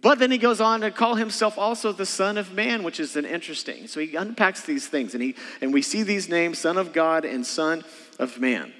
But 0.00 0.18
then 0.18 0.30
he 0.30 0.38
goes 0.38 0.60
on 0.60 0.80
to 0.80 0.90
call 0.90 1.14
himself 1.14 1.56
also 1.56 1.92
the 1.92 2.06
Son 2.06 2.36
of 2.36 2.52
Man, 2.52 2.82
which 2.82 2.98
is 2.98 3.14
an 3.16 3.24
interesting. 3.24 3.86
So 3.86 4.00
he 4.00 4.16
unpacks 4.16 4.62
these 4.62 4.88
things, 4.88 5.14
and, 5.14 5.22
he, 5.22 5.36
and 5.60 5.72
we 5.72 5.82
see 5.82 6.02
these 6.02 6.28
names, 6.28 6.58
Son 6.58 6.76
of 6.76 6.92
God 6.92 7.24
and 7.24 7.46
Son 7.46 7.84
of 8.18 8.40
Man. 8.40 8.72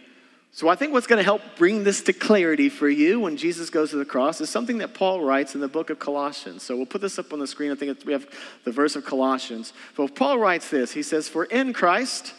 So 0.55 0.69
I 0.69 0.75
think 0.75 0.93
what's 0.93 1.07
going 1.07 1.19
to 1.19 1.25
help 1.25 1.41
bring 1.57 1.83
this 1.83 2.03
to 2.03 2.13
clarity 2.13 2.69
for 2.69 2.89
you 2.89 3.21
when 3.21 3.39
Jesus 3.39 3.71
goes 3.71 3.91
to 3.91 3.97
the 3.97 4.05
cross 4.05 4.41
is 4.41 4.51
something 4.51 4.79
that 4.79 4.93
Paul 4.93 5.23
writes 5.23 5.55
in 5.55 5.63
the 5.63 5.69
book 5.69 5.89
of 5.89 5.99
Colossians. 5.99 6.63
So 6.63 6.77
we'll 6.77 6.85
put 6.85 7.01
this 7.01 7.19
up 7.19 7.33
on 7.33 7.39
the 7.39 7.47
screen. 7.47 7.73
I 7.73 7.75
think 7.75 8.05
we 8.05 8.13
have 8.13 8.29
the 8.65 8.71
verse 8.71 8.95
of 8.95 9.07
Colossians. 9.07 9.73
But 9.97 10.15
Paul 10.15 10.39
writes 10.39 10.69
this. 10.69 10.93
He 10.93 11.03
says, 11.03 11.27
"For 11.27 11.45
in 11.45 11.73
Christ 11.73 12.35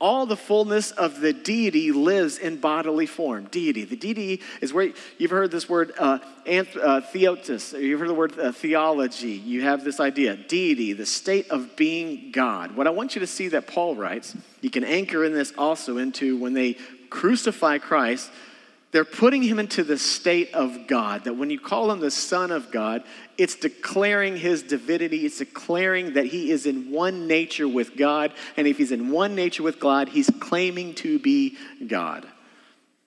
all 0.00 0.24
the 0.24 0.36
fullness 0.36 0.90
of 0.92 1.20
the 1.20 1.32
deity 1.32 1.92
lives 1.92 2.38
in 2.38 2.56
bodily 2.56 3.06
form. 3.06 3.44
Deity. 3.50 3.84
The 3.84 3.96
deity 3.96 4.40
is 4.60 4.72
where 4.72 4.92
you've 5.18 5.30
heard 5.30 5.50
this 5.50 5.68
word 5.68 5.92
uh, 5.98 6.18
anth- 6.46 6.82
uh, 6.82 7.02
theotes. 7.02 7.72
You've 7.74 8.00
heard 8.00 8.08
the 8.08 8.14
word 8.14 8.38
uh, 8.38 8.52
theology. 8.52 9.32
You 9.32 9.62
have 9.62 9.84
this 9.84 10.00
idea, 10.00 10.36
deity, 10.36 10.94
the 10.94 11.06
state 11.06 11.50
of 11.50 11.76
being 11.76 12.32
God. 12.32 12.74
What 12.74 12.86
I 12.86 12.90
want 12.90 13.14
you 13.14 13.20
to 13.20 13.26
see 13.26 13.48
that 13.48 13.66
Paul 13.66 13.94
writes, 13.94 14.34
you 14.62 14.70
can 14.70 14.84
anchor 14.84 15.24
in 15.24 15.34
this 15.34 15.52
also 15.58 15.98
into 15.98 16.38
when 16.38 16.54
they 16.54 16.76
crucify 17.10 17.78
Christ, 17.78 18.30
they're 18.92 19.04
putting 19.04 19.42
him 19.42 19.60
into 19.60 19.84
the 19.84 19.98
state 19.98 20.52
of 20.52 20.88
God. 20.88 21.24
That 21.24 21.34
when 21.34 21.48
you 21.50 21.60
call 21.60 21.92
him 21.92 22.00
the 22.00 22.10
Son 22.10 22.50
of 22.50 22.72
God, 22.72 23.04
it's 23.38 23.54
declaring 23.54 24.36
his 24.36 24.62
divinity. 24.62 25.24
It's 25.26 25.38
declaring 25.38 26.14
that 26.14 26.26
he 26.26 26.50
is 26.50 26.66
in 26.66 26.90
one 26.90 27.28
nature 27.28 27.68
with 27.68 27.96
God. 27.96 28.32
And 28.56 28.66
if 28.66 28.78
he's 28.78 28.90
in 28.90 29.10
one 29.10 29.36
nature 29.36 29.62
with 29.62 29.78
God, 29.78 30.08
he's 30.08 30.28
claiming 30.40 30.94
to 30.96 31.20
be 31.20 31.56
God, 31.86 32.26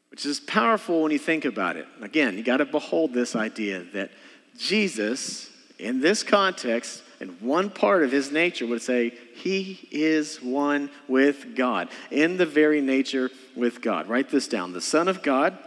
which 0.10 0.26
is 0.26 0.40
powerful 0.40 1.04
when 1.04 1.12
you 1.12 1.20
think 1.20 1.44
about 1.44 1.76
it. 1.76 1.86
Again, 2.02 2.38
you 2.38 2.44
got 2.44 2.58
to 2.58 2.66
behold 2.66 3.14
this 3.14 3.36
idea 3.36 3.84
that 3.94 4.12
Jesus, 4.58 5.50
in 5.80 6.00
this 6.00 6.24
context, 6.24 7.04
in 7.20 7.30
one 7.42 7.70
part 7.70 8.04
of 8.04 8.12
his 8.12 8.32
nature 8.32 8.66
would 8.68 8.82
say 8.82 9.14
he 9.36 9.88
is 9.92 10.42
one 10.42 10.90
with 11.10 11.56
God, 11.56 11.90
in 12.10 12.38
the 12.38 12.46
very 12.46 12.80
nature 12.80 13.32
with 13.56 13.82
God. 13.82 14.08
Write 14.08 14.30
this 14.30 14.48
down. 14.48 14.72
The 14.72 14.82
Son 14.82 15.10
of 15.10 15.22
God 15.22 15.58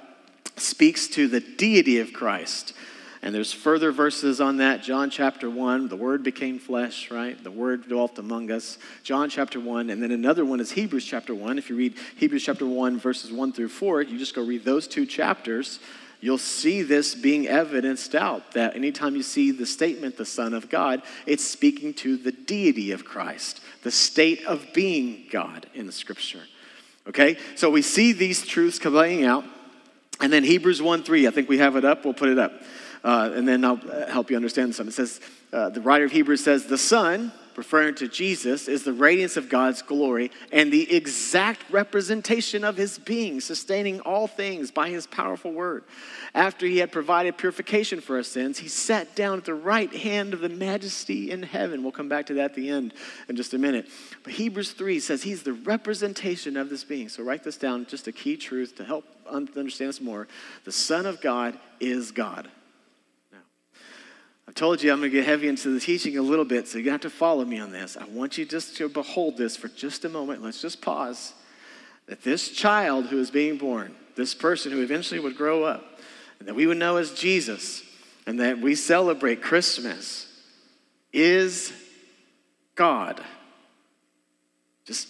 speaks 0.57 1.09
to 1.09 1.29
the 1.29 1.41
deity 1.41 2.01
of 2.01 2.13
Christ. 2.13 2.73
And 3.23 3.35
there's 3.35 3.53
further 3.53 3.91
verses 3.93 4.41
on 4.41 4.59
that. 4.59 4.83
John 4.83 5.11
chapter 5.11 5.51
1, 5.51 5.89
the 5.89 5.97
Word 5.97 6.23
became 6.23 6.59
flesh, 6.59 7.11
right? 7.11 7.43
The 7.43 7.51
Word 7.51 7.89
dwelt 7.89 8.19
among 8.19 8.51
us. 8.51 8.79
John 9.03 9.31
chapter 9.31 9.59
1. 9.59 9.91
And 9.91 10.03
then 10.03 10.13
another 10.13 10.45
one 10.45 10.61
is 10.61 10.71
Hebrews 10.71 11.05
chapter 11.05 11.35
1. 11.35 11.59
If 11.59 11.69
you 11.69 11.77
read 11.77 11.95
Hebrews 12.17 12.45
chapter 12.45 12.67
1, 12.67 12.99
verses 13.01 13.33
1 13.33 13.53
through 13.53 13.71
4, 13.71 14.03
you 14.03 14.19
just 14.19 14.35
go 14.35 14.45
read 14.45 14.65
those 14.65 14.87
two 14.87 15.07
chapters. 15.07 15.81
you'll 16.21 16.39
see 16.39 16.83
this 16.83 17.15
being 17.15 17.49
evidenced 17.49 18.15
out 18.15 18.53
that 18.53 18.77
anytime 18.77 19.17
you 19.17 19.23
see 19.23 19.51
the 19.51 19.67
statement, 19.67 20.17
the 20.17 20.25
Son 20.25 20.55
of 20.55 20.69
God, 20.69 21.03
it's 21.27 21.45
speaking 21.45 21.95
to 21.95 22.17
the 22.17 22.33
deity 22.33 22.93
of 22.93 23.05
Christ, 23.05 23.61
the 23.83 23.91
state 23.91 24.45
of 24.45 24.73
being 24.73 25.25
God 25.31 25.67
in 25.75 25.87
the 25.87 25.93
scripture. 25.93 26.43
Okay? 27.09 27.39
So 27.57 27.71
we 27.71 27.83
see 27.83 28.13
these 28.13 28.47
truths 28.47 28.79
playing 28.79 29.25
out. 29.25 29.45
And 30.21 30.33
then 30.33 30.45
Hebrews 30.45 30.81
1 30.81 31.03
3, 31.03 31.27
I 31.27 31.31
think 31.31 31.49
we 31.49 31.59
have 31.59 31.77
it 31.77 31.85
up, 31.85 32.05
we'll 32.05 32.15
put 32.15 32.29
it 32.29 32.39
up. 32.39 32.53
Uh, 33.05 33.31
and 33.35 33.47
then 33.47 33.65
I'll 33.65 33.81
uh, 33.91 34.07
help 34.11 34.31
you 34.31 34.37
understand 34.37 34.75
some. 34.75 34.89
It 34.89 34.95
says, 34.95 35.21
uh, 35.53 35.69
the 35.69 35.81
writer 35.81 36.05
of 36.05 36.13
Hebrews 36.13 36.43
says, 36.43 36.67
The 36.67 36.79
Son, 36.79 37.33
referring 37.57 37.95
to 37.97 38.09
Jesus, 38.09 38.69
is 38.69 38.85
the 38.85 38.93
radiance 38.93 39.37
of 39.37 39.49
God's 39.49 39.83
glory 39.83 40.31
and 40.53 40.73
the 40.73 40.95
exact 40.95 41.63
representation 41.71 42.65
of 42.65 42.77
his 42.77 42.99
being, 42.99 43.41
sustaining 43.41 44.01
all 44.01 44.27
things 44.27 44.71
by 44.71 44.89
his 44.89 45.07
powerful 45.07 45.53
word. 45.53 45.85
After 46.35 46.67
he 46.67 46.79
had 46.79 46.93
provided 46.93 47.39
purification 47.39 48.01
for 48.01 48.17
our 48.17 48.23
sins, 48.23 48.59
he 48.59 48.69
sat 48.69 49.15
down 49.15 49.39
at 49.39 49.45
the 49.45 49.55
right 49.55 49.93
hand 49.95 50.35
of 50.35 50.41
the 50.41 50.49
majesty 50.49 51.31
in 51.31 51.43
heaven. 51.43 51.83
We'll 51.83 51.93
come 51.93 52.09
back 52.09 52.27
to 52.27 52.35
that 52.35 52.47
at 52.47 52.55
the 52.55 52.69
end 52.69 52.95
in 53.29 53.37
just 53.37 53.55
a 53.55 53.59
minute. 53.59 53.89
But 54.23 54.35
Hebrews 54.35 54.73
3 54.73 55.01
says 55.01 55.23
he's 55.23 55.43
the 55.43 55.55
representation 55.55 56.57
of 56.57 56.69
this 56.69 56.85
being. 56.85 57.09
So 57.09 57.23
write 57.23 57.43
this 57.43 57.57
down, 57.57 57.87
just 57.87 58.07
a 58.07 58.13
key 58.13 58.37
truth 58.37 58.77
to 58.77 58.85
help 58.85 59.05
understand 59.29 59.89
this 59.89 60.01
more. 60.01 60.29
The 60.65 60.73
Son 60.73 61.07
of 61.07 61.21
God 61.21 61.59
is 61.81 62.13
God. 62.13 62.49
Told 64.57 64.83
you 64.83 64.91
I'm 64.91 65.01
going 65.01 65.11
to 65.11 65.17
get 65.19 65.27
heavy 65.27 65.49
into 65.49 65.69
the 65.69 65.79
teaching 65.79 66.17
a 66.17 66.23
little 66.23 66.47
bit, 66.47 66.67
so 66.67 66.83
to 66.83 66.91
have 66.91 67.03
to 67.03 67.11
follow 67.11 67.45
me 67.45 67.59
on 67.59 67.73
this. 67.73 67.95
I 67.95 68.07
want 68.07 68.39
you 68.39 68.47
just 68.47 68.75
to 68.79 68.89
behold 68.89 69.37
this 69.37 69.55
for 69.55 69.69
just 69.69 70.07
a 70.07 70.09
moment. 70.09 70.43
Let's 70.43 70.63
just 70.63 70.81
pause. 70.81 71.35
That 72.07 72.23
this 72.23 72.49
child 72.49 73.07
who 73.07 73.21
is 73.21 73.31
being 73.31 73.59
born, 73.59 73.95
this 74.17 74.35
person 74.35 74.73
who 74.73 74.81
eventually 74.81 75.21
would 75.21 75.37
grow 75.37 75.65
up, 75.65 76.01
and 76.39 76.49
that 76.49 76.55
we 76.55 76.67
would 76.67 76.79
know 76.79 76.97
as 76.97 77.13
Jesus, 77.13 77.83
and 78.27 78.41
that 78.41 78.59
we 78.59 78.75
celebrate 78.75 79.43
Christmas, 79.43 80.27
is 81.13 81.71
God. 82.77 83.23
Just 84.87 85.07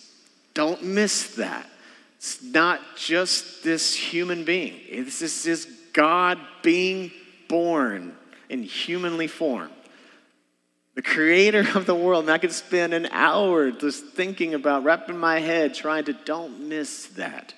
don't 0.54 0.82
miss 0.82 1.36
that. 1.36 1.70
It's 2.16 2.42
not 2.42 2.80
just 2.96 3.62
this 3.62 3.94
human 3.94 4.44
being, 4.44 4.80
this 5.04 5.46
is 5.46 5.68
God 5.92 6.40
being 6.62 7.12
born 7.48 8.16
in 8.48 8.62
humanly 8.62 9.26
form. 9.26 9.70
The 10.94 11.02
creator 11.02 11.66
of 11.74 11.84
the 11.86 11.94
world. 11.94 12.24
And 12.24 12.32
I 12.32 12.38
could 12.38 12.52
spend 12.52 12.94
an 12.94 13.06
hour 13.12 13.70
just 13.70 14.06
thinking 14.06 14.54
about, 14.54 14.84
wrapping 14.84 15.18
my 15.18 15.40
head, 15.40 15.74
trying 15.74 16.04
to 16.04 16.12
don't 16.12 16.68
miss 16.68 17.06
that. 17.08 17.54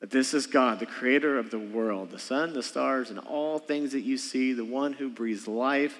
That 0.00 0.10
this 0.10 0.32
is 0.32 0.46
God, 0.46 0.78
the 0.78 0.86
creator 0.86 1.38
of 1.38 1.50
the 1.50 1.58
world, 1.58 2.10
the 2.10 2.18
sun, 2.18 2.52
the 2.52 2.62
stars, 2.62 3.10
and 3.10 3.18
all 3.18 3.58
things 3.58 3.92
that 3.92 4.00
you 4.00 4.16
see, 4.16 4.52
the 4.52 4.64
one 4.64 4.92
who 4.92 5.10
breathes 5.10 5.46
life 5.46 5.98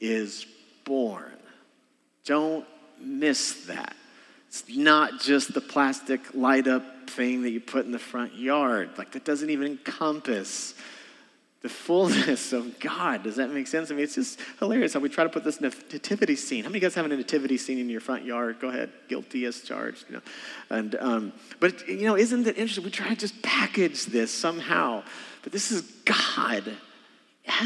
is 0.00 0.46
born. 0.84 1.32
Don't 2.24 2.66
miss 3.00 3.66
that. 3.66 3.94
It's 4.48 4.64
not 4.68 5.20
just 5.20 5.54
the 5.54 5.60
plastic 5.60 6.34
light 6.34 6.66
up 6.66 7.10
thing 7.10 7.42
that 7.42 7.50
you 7.50 7.60
put 7.60 7.84
in 7.84 7.92
the 7.92 7.98
front 7.98 8.34
yard. 8.34 8.90
Like, 8.96 9.12
that 9.12 9.24
doesn't 9.24 9.50
even 9.50 9.66
encompass 9.66 10.74
the 11.66 11.72
fullness 11.72 12.52
of 12.52 12.78
God. 12.78 13.24
Does 13.24 13.36
that 13.36 13.50
make 13.50 13.66
sense? 13.66 13.90
I 13.90 13.94
mean, 13.94 14.04
it's 14.04 14.14
just 14.14 14.38
hilarious 14.60 14.94
how 14.94 15.00
we 15.00 15.08
try 15.08 15.24
to 15.24 15.30
put 15.30 15.42
this 15.42 15.60
nativity 15.60 16.36
scene. 16.36 16.62
How 16.62 16.68
many 16.68 16.78
of 16.78 16.82
you 16.84 16.88
guys 16.88 16.94
have 16.94 17.04
a 17.04 17.08
nativity 17.08 17.56
scene 17.56 17.78
in 17.78 17.90
your 17.90 18.00
front 18.00 18.24
yard? 18.24 18.60
Go 18.60 18.68
ahead, 18.68 18.92
guilty 19.08 19.44
as 19.46 19.62
charged. 19.62 20.04
You 20.08 20.16
know, 20.16 20.22
and 20.70 20.94
um, 21.00 21.32
but 21.58 21.88
you 21.88 22.06
know, 22.06 22.16
isn't 22.16 22.46
it 22.46 22.56
interesting? 22.56 22.84
We 22.84 22.90
try 22.90 23.08
to 23.08 23.16
just 23.16 23.42
package 23.42 24.06
this 24.06 24.30
somehow, 24.30 25.02
but 25.42 25.50
this 25.50 25.72
is 25.72 25.82
God 26.04 26.72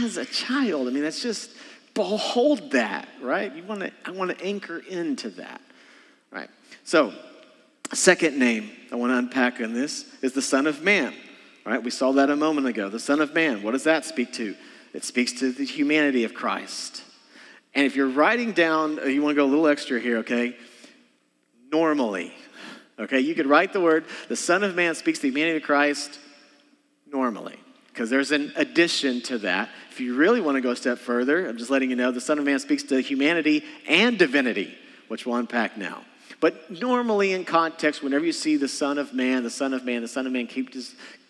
as 0.03 0.17
a 0.17 0.25
child. 0.25 0.89
I 0.89 0.91
mean, 0.93 1.03
that's 1.03 1.23
just 1.23 1.51
behold 1.93 2.71
that, 2.71 3.07
right? 3.21 3.55
You 3.55 3.65
want 3.65 3.81
to, 3.81 3.93
I 4.07 4.13
want 4.13 4.31
to 4.31 4.43
anchor 4.43 4.79
into 4.79 5.29
that, 5.31 5.61
right? 6.31 6.49
So, 6.85 7.13
second 7.93 8.39
name 8.39 8.71
I 8.91 8.97
want 8.97 9.11
to 9.11 9.19
unpack 9.19 9.61
in 9.61 9.75
this 9.75 10.07
is 10.23 10.33
the 10.33 10.41
Son 10.41 10.67
of 10.67 10.81
Man. 10.81 11.13
Right? 11.65 11.83
We 11.83 11.91
saw 11.91 12.13
that 12.13 12.31
a 12.31 12.37
moment 12.37 12.67
ago. 12.67 12.89
The 12.89 12.99
Son 12.99 13.21
of 13.21 13.35
Man, 13.35 13.63
what 13.63 13.73
does 13.73 13.85
that 13.85 14.05
speak 14.05 14.33
to? 14.35 14.55
It 14.93 15.05
speaks 15.05 15.33
to 15.35 15.53
the 15.53 15.65
humanity 15.65 16.25
of 16.25 16.35
Christ. 16.35 17.03
And 17.75 17.87
if 17.87 17.95
you're 17.95 18.09
writing 18.09 18.53
down, 18.53 18.99
uh, 18.99 19.05
you 19.05 19.23
want 19.23 19.37
to 19.37 19.41
go 19.41 19.47
a 19.47 19.49
little 19.49 19.69
extra 19.69 20.01
here, 20.01 20.19
okay? 20.19 20.57
Normally. 21.71 22.33
Okay, 22.99 23.21
you 23.21 23.35
could 23.35 23.47
write 23.47 23.73
the 23.73 23.81
word, 23.81 24.05
the 24.29 24.37
Son 24.37 24.63
of 24.63 24.75
Man 24.75 24.95
speaks 24.95 25.21
the 25.21 25.29
humanity 25.29 25.59
of 25.59 25.63
Christ 25.63 26.19
normally. 27.11 27.59
Because 27.89 28.11
there's 28.11 28.31
an 28.31 28.53
addition 28.57 29.21
to 29.23 29.39
that. 29.39 29.69
If 29.91 30.01
you 30.01 30.15
really 30.15 30.41
want 30.41 30.57
to 30.57 30.61
go 30.61 30.71
a 30.71 30.77
step 30.77 30.99
further, 30.99 31.49
I'm 31.49 31.59
just 31.59 31.71
letting 31.71 31.91
you 31.91 31.97
know 31.97 32.11
the 32.11 32.21
Son 32.21 32.39
of 32.39 32.45
Man 32.45 32.59
speaks 32.59 32.83
to 32.85 33.01
humanity 33.01 33.65
and 33.89 34.19
divinity, 34.19 34.75
which 35.09 35.27
we'll 35.27 35.37
unpack 35.37 35.77
now. 35.77 36.03
But 36.41 36.71
normally, 36.71 37.33
in 37.33 37.45
context, 37.45 38.03
whenever 38.03 38.25
you 38.25 38.33
see 38.33 38.57
the 38.57 38.69
Son 38.69 38.97
of 38.97 39.13
Man, 39.13 39.43
the 39.43 39.51
Son 39.51 39.75
of 39.75 39.85
Man, 39.85 40.03
the 40.03 40.09
Son 40.09 40.27
of 40.27 40.33
Man 40.33 40.47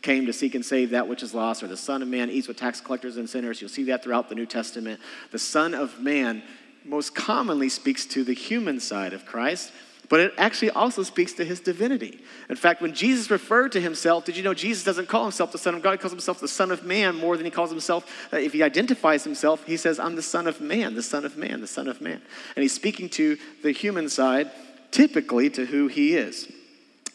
came 0.02 0.26
to 0.26 0.32
seek 0.32 0.54
and 0.54 0.64
save 0.64 0.90
that 0.90 1.08
which 1.08 1.22
is 1.22 1.34
lost, 1.34 1.62
or 1.62 1.66
the 1.66 1.76
Son 1.76 2.02
of 2.02 2.08
Man 2.08 2.30
eats 2.30 2.48
with 2.48 2.56
tax 2.56 2.80
collectors 2.80 3.16
and 3.16 3.28
sinners, 3.28 3.60
you'll 3.60 3.70
see 3.70 3.84
that 3.84 4.02
throughout 4.02 4.28
the 4.28 4.34
New 4.34 4.46
Testament. 4.46 5.00
The 5.30 5.38
Son 5.38 5.74
of 5.74 6.00
Man 6.00 6.42
most 6.84 7.14
commonly 7.14 7.68
speaks 7.68 8.06
to 8.06 8.24
the 8.24 8.32
human 8.32 8.80
side 8.80 9.12
of 9.12 9.26
Christ, 9.26 9.72
but 10.08 10.18
it 10.18 10.32
actually 10.38 10.70
also 10.70 11.02
speaks 11.02 11.34
to 11.34 11.44
his 11.44 11.60
divinity. 11.60 12.20
In 12.48 12.56
fact, 12.56 12.80
when 12.82 12.94
Jesus 12.94 13.30
referred 13.30 13.72
to 13.72 13.80
himself, 13.80 14.24
did 14.24 14.36
you 14.36 14.42
know 14.42 14.54
Jesus 14.54 14.82
doesn't 14.82 15.08
call 15.08 15.22
himself 15.22 15.52
the 15.52 15.58
Son 15.58 15.74
of 15.74 15.82
God? 15.82 15.92
He 15.92 15.98
calls 15.98 16.12
himself 16.12 16.40
the 16.40 16.48
Son 16.48 16.70
of 16.70 16.84
Man 16.84 17.16
more 17.16 17.36
than 17.36 17.44
he 17.44 17.50
calls 17.50 17.70
himself, 17.70 18.28
uh, 18.32 18.38
if 18.38 18.52
he 18.52 18.62
identifies 18.62 19.22
himself, 19.22 19.64
he 19.66 19.76
says, 19.76 20.00
I'm 20.00 20.16
the 20.16 20.22
Son 20.22 20.46
of 20.46 20.60
Man, 20.60 20.94
the 20.94 21.02
Son 21.02 21.24
of 21.24 21.36
Man, 21.36 21.60
the 21.60 21.66
Son 21.66 21.86
of 21.86 22.00
Man. 22.00 22.20
And 22.56 22.62
he's 22.62 22.74
speaking 22.74 23.08
to 23.10 23.36
the 23.62 23.72
human 23.72 24.08
side 24.08 24.50
typically 24.90 25.50
to 25.50 25.66
who 25.66 25.86
he 25.86 26.16
is. 26.16 26.50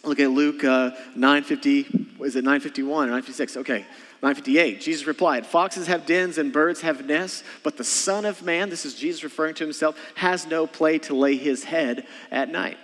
Look 0.05 0.19
at 0.19 0.31
Luke 0.31 0.63
uh, 0.63 0.91
950, 1.15 1.79
is 2.21 2.35
it 2.35 2.43
951 2.43 3.07
or 3.07 3.11
956? 3.11 3.57
Okay, 3.57 3.79
958. 4.21 4.81
Jesus 4.81 5.07
replied, 5.07 5.45
Foxes 5.45 5.87
have 5.87 6.05
dens 6.05 6.37
and 6.37 6.53
birds 6.53 6.81
have 6.81 7.05
nests, 7.05 7.43
but 7.63 7.77
the 7.77 7.83
Son 7.83 8.25
of 8.25 8.43
Man, 8.43 8.69
this 8.69 8.85
is 8.85 8.95
Jesus 8.95 9.23
referring 9.23 9.55
to 9.55 9.63
himself, 9.63 9.97
has 10.15 10.47
no 10.47 10.67
place 10.67 11.07
to 11.07 11.15
lay 11.15 11.35
his 11.35 11.63
head 11.63 12.05
at 12.31 12.49
night. 12.49 12.77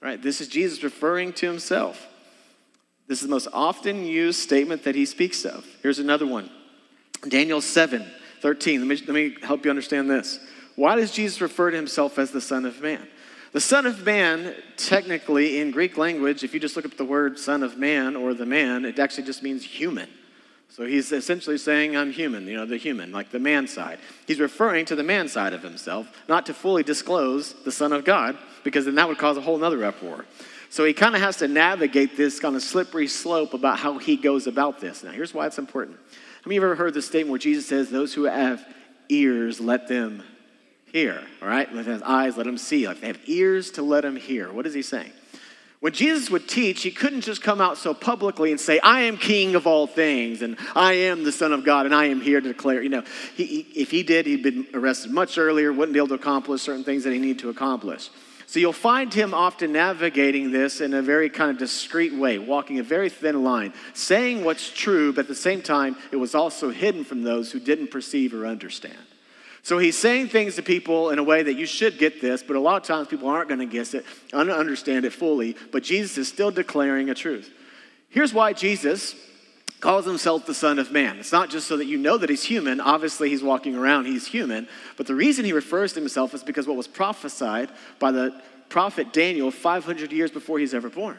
Right? 0.00 0.20
This 0.20 0.40
is 0.40 0.48
Jesus 0.48 0.82
referring 0.82 1.32
to 1.34 1.46
himself. 1.46 2.06
This 3.06 3.18
is 3.18 3.28
the 3.28 3.30
most 3.30 3.48
often 3.52 4.04
used 4.04 4.40
statement 4.40 4.84
that 4.84 4.94
he 4.94 5.06
speaks 5.06 5.44
of. 5.44 5.64
Here's 5.82 5.98
another 5.98 6.26
one 6.26 6.50
Daniel 7.28 7.60
7 7.60 8.04
13. 8.40 8.80
Let 8.80 8.88
me, 8.88 9.06
let 9.06 9.14
me 9.14 9.36
help 9.42 9.64
you 9.64 9.70
understand 9.70 10.10
this. 10.10 10.38
Why 10.74 10.96
does 10.96 11.10
Jesus 11.10 11.40
refer 11.40 11.70
to 11.70 11.76
himself 11.76 12.18
as 12.18 12.30
the 12.30 12.40
Son 12.40 12.66
of 12.66 12.80
Man? 12.80 13.08
The 13.56 13.62
Son 13.62 13.86
of 13.86 14.04
Man, 14.04 14.54
technically 14.76 15.60
in 15.62 15.70
Greek 15.70 15.96
language, 15.96 16.44
if 16.44 16.52
you 16.52 16.60
just 16.60 16.76
look 16.76 16.84
up 16.84 16.98
the 16.98 17.06
word 17.06 17.38
Son 17.38 17.62
of 17.62 17.78
Man 17.78 18.14
or 18.14 18.34
the 18.34 18.44
man, 18.44 18.84
it 18.84 18.98
actually 18.98 19.24
just 19.24 19.42
means 19.42 19.64
human. 19.64 20.10
So 20.68 20.84
he's 20.84 21.10
essentially 21.10 21.56
saying, 21.56 21.96
I'm 21.96 22.12
human, 22.12 22.46
you 22.46 22.58
know, 22.58 22.66
the 22.66 22.76
human, 22.76 23.12
like 23.12 23.30
the 23.30 23.38
man 23.38 23.66
side. 23.66 23.98
He's 24.26 24.40
referring 24.40 24.84
to 24.84 24.94
the 24.94 25.02
man 25.02 25.26
side 25.28 25.54
of 25.54 25.62
himself, 25.62 26.06
not 26.28 26.44
to 26.44 26.52
fully 26.52 26.82
disclose 26.82 27.54
the 27.64 27.72
Son 27.72 27.94
of 27.94 28.04
God, 28.04 28.36
because 28.62 28.84
then 28.84 28.96
that 28.96 29.08
would 29.08 29.16
cause 29.16 29.38
a 29.38 29.40
whole 29.40 29.64
other 29.64 29.82
uproar. 29.86 30.26
So 30.68 30.84
he 30.84 30.92
kind 30.92 31.14
of 31.14 31.22
has 31.22 31.38
to 31.38 31.48
navigate 31.48 32.14
this 32.14 32.38
kind 32.38 32.56
of 32.56 32.62
slippery 32.62 33.08
slope 33.08 33.54
about 33.54 33.78
how 33.78 33.96
he 33.96 34.18
goes 34.18 34.46
about 34.46 34.82
this. 34.82 35.02
Now, 35.02 35.12
here's 35.12 35.32
why 35.32 35.46
it's 35.46 35.56
important. 35.56 35.96
Have 36.44 36.52
you 36.52 36.62
ever 36.62 36.74
heard 36.74 36.92
the 36.92 37.00
statement 37.00 37.30
where 37.30 37.38
Jesus 37.38 37.66
says, 37.66 37.88
Those 37.88 38.12
who 38.12 38.24
have 38.24 38.62
ears, 39.08 39.60
let 39.60 39.88
them 39.88 40.24
hear, 40.96 41.22
all 41.42 41.48
right? 41.48 41.72
Let 41.74 41.86
his 41.86 42.02
eyes, 42.02 42.36
let 42.36 42.46
him 42.46 42.56
see. 42.56 42.88
Like 42.88 43.00
they 43.00 43.08
have 43.08 43.20
ears 43.26 43.72
to 43.72 43.82
let 43.82 44.04
him 44.04 44.16
hear. 44.16 44.50
What 44.50 44.66
is 44.66 44.72
he 44.72 44.82
saying? 44.82 45.12
When 45.80 45.92
Jesus 45.92 46.30
would 46.30 46.48
teach, 46.48 46.82
he 46.82 46.90
couldn't 46.90 47.20
just 47.20 47.42
come 47.42 47.60
out 47.60 47.76
so 47.76 47.92
publicly 47.92 48.50
and 48.50 48.58
say, 48.58 48.78
I 48.80 49.02
am 49.02 49.18
king 49.18 49.54
of 49.54 49.66
all 49.66 49.86
things, 49.86 50.40
and 50.40 50.56
I 50.74 50.94
am 50.94 51.22
the 51.22 51.32
Son 51.32 51.52
of 51.52 51.64
God, 51.64 51.84
and 51.84 51.94
I 51.94 52.06
am 52.06 52.22
here 52.22 52.40
to 52.40 52.48
declare. 52.48 52.82
You 52.82 52.88
know, 52.88 53.04
he, 53.36 53.44
he, 53.44 53.58
if 53.80 53.90
he 53.90 54.02
did, 54.02 54.24
he'd 54.24 54.42
been 54.42 54.66
arrested 54.72 55.10
much 55.10 55.36
earlier, 55.36 55.70
wouldn't 55.72 55.92
be 55.92 55.98
able 55.98 56.08
to 56.08 56.14
accomplish 56.14 56.62
certain 56.62 56.82
things 56.82 57.04
that 57.04 57.12
he 57.12 57.18
needed 57.18 57.40
to 57.40 57.50
accomplish. 57.50 58.08
So 58.46 58.58
you'll 58.58 58.72
find 58.72 59.12
him 59.12 59.34
often 59.34 59.72
navigating 59.72 60.50
this 60.50 60.80
in 60.80 60.94
a 60.94 61.02
very 61.02 61.28
kind 61.28 61.50
of 61.50 61.58
discreet 61.58 62.14
way, 62.14 62.38
walking 62.38 62.78
a 62.78 62.82
very 62.82 63.10
thin 63.10 63.44
line, 63.44 63.74
saying 63.92 64.44
what's 64.44 64.70
true, 64.70 65.12
but 65.12 65.22
at 65.22 65.28
the 65.28 65.34
same 65.34 65.60
time, 65.60 65.96
it 66.10 66.16
was 66.16 66.34
also 66.34 66.70
hidden 66.70 67.04
from 67.04 67.22
those 67.22 67.52
who 67.52 67.60
didn't 67.60 67.90
perceive 67.90 68.32
or 68.32 68.46
understand. 68.46 68.96
So 69.66 69.78
he's 69.78 69.98
saying 69.98 70.28
things 70.28 70.54
to 70.54 70.62
people 70.62 71.10
in 71.10 71.18
a 71.18 71.24
way 71.24 71.42
that 71.42 71.54
you 71.54 71.66
should 71.66 71.98
get 71.98 72.20
this, 72.20 72.40
but 72.40 72.54
a 72.54 72.60
lot 72.60 72.76
of 72.80 72.84
times 72.84 73.08
people 73.08 73.26
aren't 73.26 73.48
going 73.48 73.58
to 73.58 73.66
guess 73.66 73.94
it, 73.94 74.06
understand 74.32 75.04
it 75.04 75.12
fully. 75.12 75.56
But 75.72 75.82
Jesus 75.82 76.16
is 76.18 76.28
still 76.28 76.52
declaring 76.52 77.10
a 77.10 77.16
truth. 77.16 77.52
Here's 78.08 78.32
why 78.32 78.52
Jesus 78.52 79.16
calls 79.80 80.06
himself 80.06 80.46
the 80.46 80.54
Son 80.54 80.78
of 80.78 80.92
Man. 80.92 81.18
It's 81.18 81.32
not 81.32 81.50
just 81.50 81.66
so 81.66 81.76
that 81.78 81.86
you 81.86 81.98
know 81.98 82.16
that 82.16 82.30
he's 82.30 82.44
human. 82.44 82.80
Obviously, 82.80 83.28
he's 83.28 83.42
walking 83.42 83.74
around, 83.74 84.04
he's 84.04 84.28
human. 84.28 84.68
But 84.96 85.08
the 85.08 85.16
reason 85.16 85.44
he 85.44 85.52
refers 85.52 85.94
to 85.94 85.98
himself 85.98 86.32
is 86.32 86.44
because 86.44 86.68
what 86.68 86.76
was 86.76 86.86
prophesied 86.86 87.68
by 87.98 88.12
the 88.12 88.40
prophet 88.68 89.12
Daniel 89.12 89.50
500 89.50 90.12
years 90.12 90.30
before 90.30 90.60
he's 90.60 90.74
ever 90.74 90.90
born. 90.90 91.16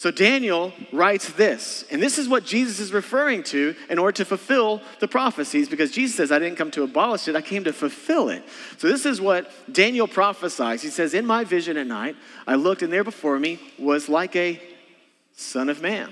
So 0.00 0.10
Daniel 0.10 0.72
writes 0.94 1.30
this, 1.32 1.84
and 1.90 2.02
this 2.02 2.16
is 2.16 2.26
what 2.26 2.46
Jesus 2.46 2.80
is 2.80 2.90
referring 2.90 3.42
to 3.42 3.74
in 3.90 3.98
order 3.98 4.12
to 4.12 4.24
fulfill 4.24 4.80
the 4.98 5.06
prophecies, 5.06 5.68
because 5.68 5.90
Jesus 5.90 6.16
says, 6.16 6.32
I 6.32 6.38
didn't 6.38 6.56
come 6.56 6.70
to 6.70 6.84
abolish 6.84 7.28
it, 7.28 7.36
I 7.36 7.42
came 7.42 7.64
to 7.64 7.72
fulfill 7.74 8.30
it. 8.30 8.42
So 8.78 8.88
this 8.88 9.04
is 9.04 9.20
what 9.20 9.52
Daniel 9.70 10.08
prophesies. 10.08 10.80
He 10.80 10.88
says, 10.88 11.12
In 11.12 11.26
my 11.26 11.44
vision 11.44 11.76
at 11.76 11.86
night, 11.86 12.16
I 12.46 12.54
looked, 12.54 12.80
and 12.80 12.90
there 12.90 13.04
before 13.04 13.38
me 13.38 13.60
was 13.78 14.08
like 14.08 14.34
a 14.36 14.58
son 15.34 15.68
of 15.68 15.82
man, 15.82 16.10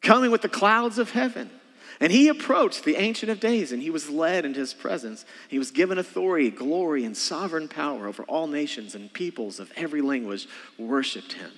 coming 0.00 0.30
with 0.30 0.42
the 0.42 0.48
clouds 0.48 1.00
of 1.00 1.10
heaven. 1.10 1.50
And 1.98 2.12
he 2.12 2.28
approached 2.28 2.84
the 2.84 2.94
Ancient 2.94 3.32
of 3.32 3.40
Days, 3.40 3.72
and 3.72 3.82
he 3.82 3.90
was 3.90 4.08
led 4.08 4.44
into 4.44 4.60
his 4.60 4.74
presence. 4.74 5.24
He 5.48 5.58
was 5.58 5.72
given 5.72 5.98
authority, 5.98 6.52
glory, 6.52 7.04
and 7.04 7.16
sovereign 7.16 7.66
power 7.66 8.06
over 8.06 8.22
all 8.28 8.46
nations 8.46 8.94
and 8.94 9.12
peoples 9.12 9.58
of 9.58 9.72
every 9.74 10.02
language 10.02 10.46
worshiped 10.78 11.32
him. 11.32 11.50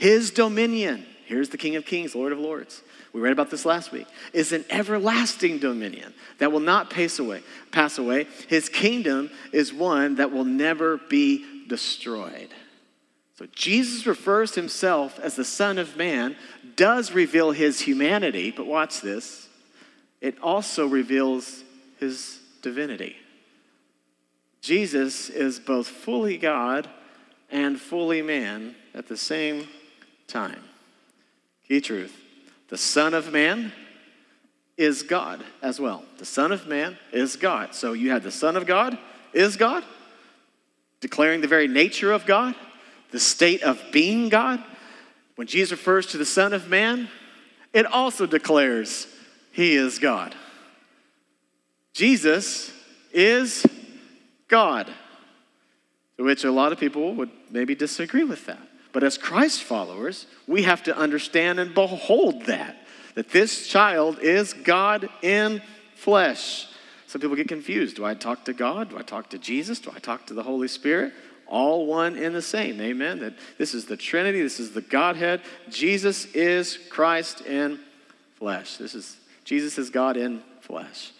His 0.00 0.30
dominion, 0.30 1.04
here's 1.26 1.50
the 1.50 1.58
King 1.58 1.76
of 1.76 1.84
Kings, 1.84 2.14
Lord 2.14 2.32
of 2.32 2.38
Lords. 2.38 2.80
We 3.12 3.20
read 3.20 3.34
about 3.34 3.50
this 3.50 3.66
last 3.66 3.92
week. 3.92 4.06
Is 4.32 4.50
an 4.50 4.64
everlasting 4.70 5.58
dominion 5.58 6.14
that 6.38 6.50
will 6.50 6.60
not 6.60 6.88
pass 6.88 7.18
away. 7.18 7.42
Pass 7.70 7.98
away. 7.98 8.26
His 8.48 8.70
kingdom 8.70 9.28
is 9.52 9.74
one 9.74 10.14
that 10.14 10.32
will 10.32 10.46
never 10.46 10.96
be 10.96 11.44
destroyed. 11.68 12.48
So 13.36 13.44
Jesus 13.54 14.06
refers 14.06 14.52
to 14.52 14.60
himself 14.62 15.18
as 15.18 15.36
the 15.36 15.44
Son 15.44 15.76
of 15.76 15.98
Man, 15.98 16.34
does 16.76 17.12
reveal 17.12 17.50
his 17.50 17.80
humanity, 17.80 18.50
but 18.50 18.66
watch 18.66 19.02
this. 19.02 19.50
It 20.22 20.38
also 20.42 20.86
reveals 20.86 21.62
his 21.98 22.40
divinity. 22.62 23.16
Jesus 24.62 25.28
is 25.28 25.60
both 25.60 25.88
fully 25.88 26.38
God 26.38 26.88
and 27.50 27.78
fully 27.78 28.22
man 28.22 28.76
at 28.94 29.06
the 29.06 29.18
same 29.18 29.68
time. 30.30 30.62
Key 31.68 31.80
truth 31.80 32.16
the 32.68 32.78
Son 32.78 33.14
of 33.14 33.32
Man 33.32 33.72
is 34.76 35.02
God 35.02 35.44
as 35.60 35.78
well. 35.80 36.04
The 36.18 36.24
Son 36.24 36.52
of 36.52 36.66
Man 36.66 36.96
is 37.12 37.36
God. 37.36 37.74
So 37.74 37.92
you 37.92 38.10
have 38.10 38.22
the 38.22 38.30
Son 38.30 38.56
of 38.56 38.64
God 38.64 38.96
is 39.32 39.56
God, 39.56 39.84
declaring 41.00 41.40
the 41.40 41.48
very 41.48 41.68
nature 41.68 42.12
of 42.12 42.24
God, 42.26 42.54
the 43.10 43.20
state 43.20 43.62
of 43.62 43.82
being 43.92 44.28
God. 44.28 44.62
When 45.34 45.46
Jesus 45.46 45.72
refers 45.72 46.06
to 46.08 46.18
the 46.18 46.24
Son 46.24 46.52
of 46.52 46.68
Man, 46.68 47.08
it 47.72 47.86
also 47.86 48.24
declares 48.24 49.06
he 49.52 49.74
is 49.74 49.98
God. 49.98 50.34
Jesus 51.92 52.72
is 53.12 53.66
God, 54.48 54.92
to 56.16 56.24
which 56.24 56.44
a 56.44 56.52
lot 56.52 56.72
of 56.72 56.78
people 56.78 57.14
would 57.16 57.30
maybe 57.50 57.74
disagree 57.74 58.24
with 58.24 58.46
that. 58.46 58.69
But 58.92 59.04
as 59.04 59.16
Christ 59.16 59.62
followers, 59.62 60.26
we 60.46 60.62
have 60.62 60.82
to 60.84 60.96
understand 60.96 61.60
and 61.60 61.74
behold 61.74 62.46
that, 62.46 62.76
that 63.14 63.30
this 63.30 63.66
child 63.66 64.18
is 64.20 64.52
God 64.52 65.08
in 65.22 65.62
flesh. 65.94 66.66
Some 67.06 67.20
people 67.20 67.36
get 67.36 67.48
confused. 67.48 67.96
Do 67.96 68.04
I 68.04 68.14
talk 68.14 68.44
to 68.44 68.52
God? 68.52 68.90
Do 68.90 68.98
I 68.98 69.02
talk 69.02 69.30
to 69.30 69.38
Jesus? 69.38 69.80
Do 69.80 69.90
I 69.94 69.98
talk 69.98 70.26
to 70.26 70.34
the 70.34 70.42
Holy 70.42 70.68
Spirit? 70.68 71.12
All 71.46 71.86
one 71.86 72.16
in 72.16 72.32
the 72.32 72.42
same. 72.42 72.80
Amen. 72.80 73.18
That 73.18 73.34
this 73.58 73.74
is 73.74 73.86
the 73.86 73.96
Trinity, 73.96 74.40
this 74.40 74.60
is 74.60 74.70
the 74.70 74.80
Godhead. 74.80 75.40
Jesus 75.68 76.26
is 76.26 76.78
Christ 76.88 77.40
in 77.40 77.80
flesh. 78.36 78.76
This 78.76 78.94
is 78.94 79.16
Jesus 79.44 79.78
is 79.78 79.90
God 79.90 80.16
in 80.16 80.42
flesh. 80.60 81.10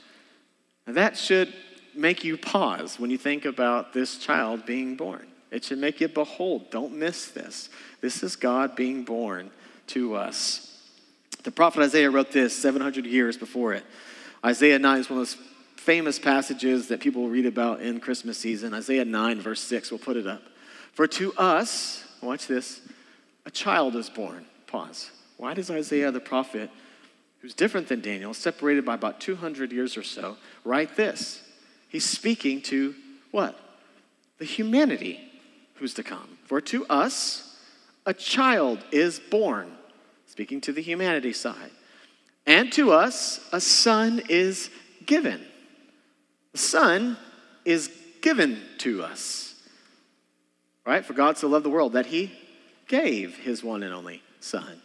And 0.86 0.96
that 0.96 1.16
should 1.16 1.52
make 1.94 2.22
you 2.22 2.36
pause 2.36 2.98
when 2.98 3.10
you 3.10 3.18
think 3.18 3.44
about 3.44 3.92
this 3.92 4.18
child 4.18 4.64
being 4.64 4.94
born. 4.94 5.26
It 5.50 5.64
should 5.64 5.78
make 5.78 6.00
you 6.00 6.08
behold. 6.08 6.70
Don't 6.70 6.94
miss 6.94 7.28
this. 7.28 7.68
This 8.00 8.22
is 8.22 8.36
God 8.36 8.76
being 8.76 9.04
born 9.04 9.50
to 9.88 10.14
us. 10.14 10.66
The 11.42 11.50
prophet 11.50 11.82
Isaiah 11.82 12.10
wrote 12.10 12.30
this 12.30 12.56
700 12.56 13.06
years 13.06 13.36
before 13.36 13.72
it. 13.72 13.84
Isaiah 14.44 14.78
9 14.78 14.98
is 14.98 15.10
one 15.10 15.18
of 15.20 15.26
those 15.26 15.36
famous 15.76 16.18
passages 16.18 16.88
that 16.88 17.00
people 17.00 17.28
read 17.28 17.46
about 17.46 17.80
in 17.80 18.00
Christmas 18.00 18.38
season. 18.38 18.74
Isaiah 18.74 19.04
9, 19.04 19.40
verse 19.40 19.60
6, 19.60 19.90
we'll 19.90 19.98
put 19.98 20.16
it 20.16 20.26
up. 20.26 20.42
For 20.92 21.06
to 21.06 21.32
us, 21.34 22.04
watch 22.22 22.46
this, 22.46 22.80
a 23.46 23.50
child 23.50 23.96
is 23.96 24.10
born. 24.10 24.44
Pause. 24.66 25.10
Why 25.36 25.54
does 25.54 25.70
Isaiah 25.70 26.10
the 26.10 26.20
prophet, 26.20 26.70
who's 27.40 27.54
different 27.54 27.88
than 27.88 28.02
Daniel, 28.02 28.34
separated 28.34 28.84
by 28.84 28.94
about 28.94 29.20
200 29.20 29.72
years 29.72 29.96
or 29.96 30.02
so, 30.02 30.36
write 30.64 30.96
this? 30.96 31.42
He's 31.88 32.04
speaking 32.04 32.60
to 32.62 32.94
what? 33.30 33.58
The 34.38 34.44
humanity 34.44 35.29
who's 35.80 35.94
to 35.94 36.04
come. 36.04 36.38
For 36.44 36.60
to 36.60 36.86
us 36.86 37.56
a 38.06 38.14
child 38.14 38.84
is 38.92 39.18
born, 39.18 39.72
speaking 40.26 40.60
to 40.62 40.72
the 40.72 40.82
humanity 40.82 41.32
side, 41.32 41.70
and 42.46 42.72
to 42.74 42.92
us 42.92 43.40
a 43.52 43.60
son 43.60 44.22
is 44.28 44.70
given. 45.04 45.40
The 46.52 46.58
son 46.58 47.16
is 47.64 47.90
given 48.20 48.60
to 48.78 49.02
us. 49.02 49.54
Right? 50.86 51.04
For 51.04 51.14
God 51.14 51.38
so 51.38 51.48
loved 51.48 51.64
the 51.64 51.70
world 51.70 51.94
that 51.94 52.06
he 52.06 52.32
gave 52.86 53.36
his 53.38 53.64
one 53.64 53.82
and 53.82 53.94
only 53.94 54.22
son. 54.40 54.80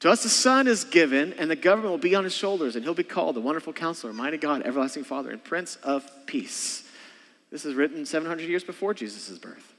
To 0.00 0.10
us, 0.10 0.22
the 0.22 0.28
Son 0.28 0.68
is 0.68 0.84
given, 0.84 1.32
and 1.32 1.50
the 1.50 1.56
government 1.56 1.90
will 1.90 1.98
be 1.98 2.14
on 2.14 2.22
his 2.22 2.32
shoulders, 2.32 2.76
and 2.76 2.84
he'll 2.84 2.94
be 2.94 3.02
called 3.02 3.34
the 3.34 3.40
Wonderful 3.40 3.72
Counselor, 3.72 4.12
Mighty 4.12 4.36
God, 4.36 4.62
Everlasting 4.64 5.02
Father, 5.02 5.30
and 5.30 5.42
Prince 5.42 5.74
of 5.82 6.08
Peace. 6.24 6.88
This 7.50 7.64
is 7.64 7.74
written 7.74 8.06
700 8.06 8.48
years 8.48 8.62
before 8.62 8.94
Jesus' 8.94 9.36
birth. 9.38 9.74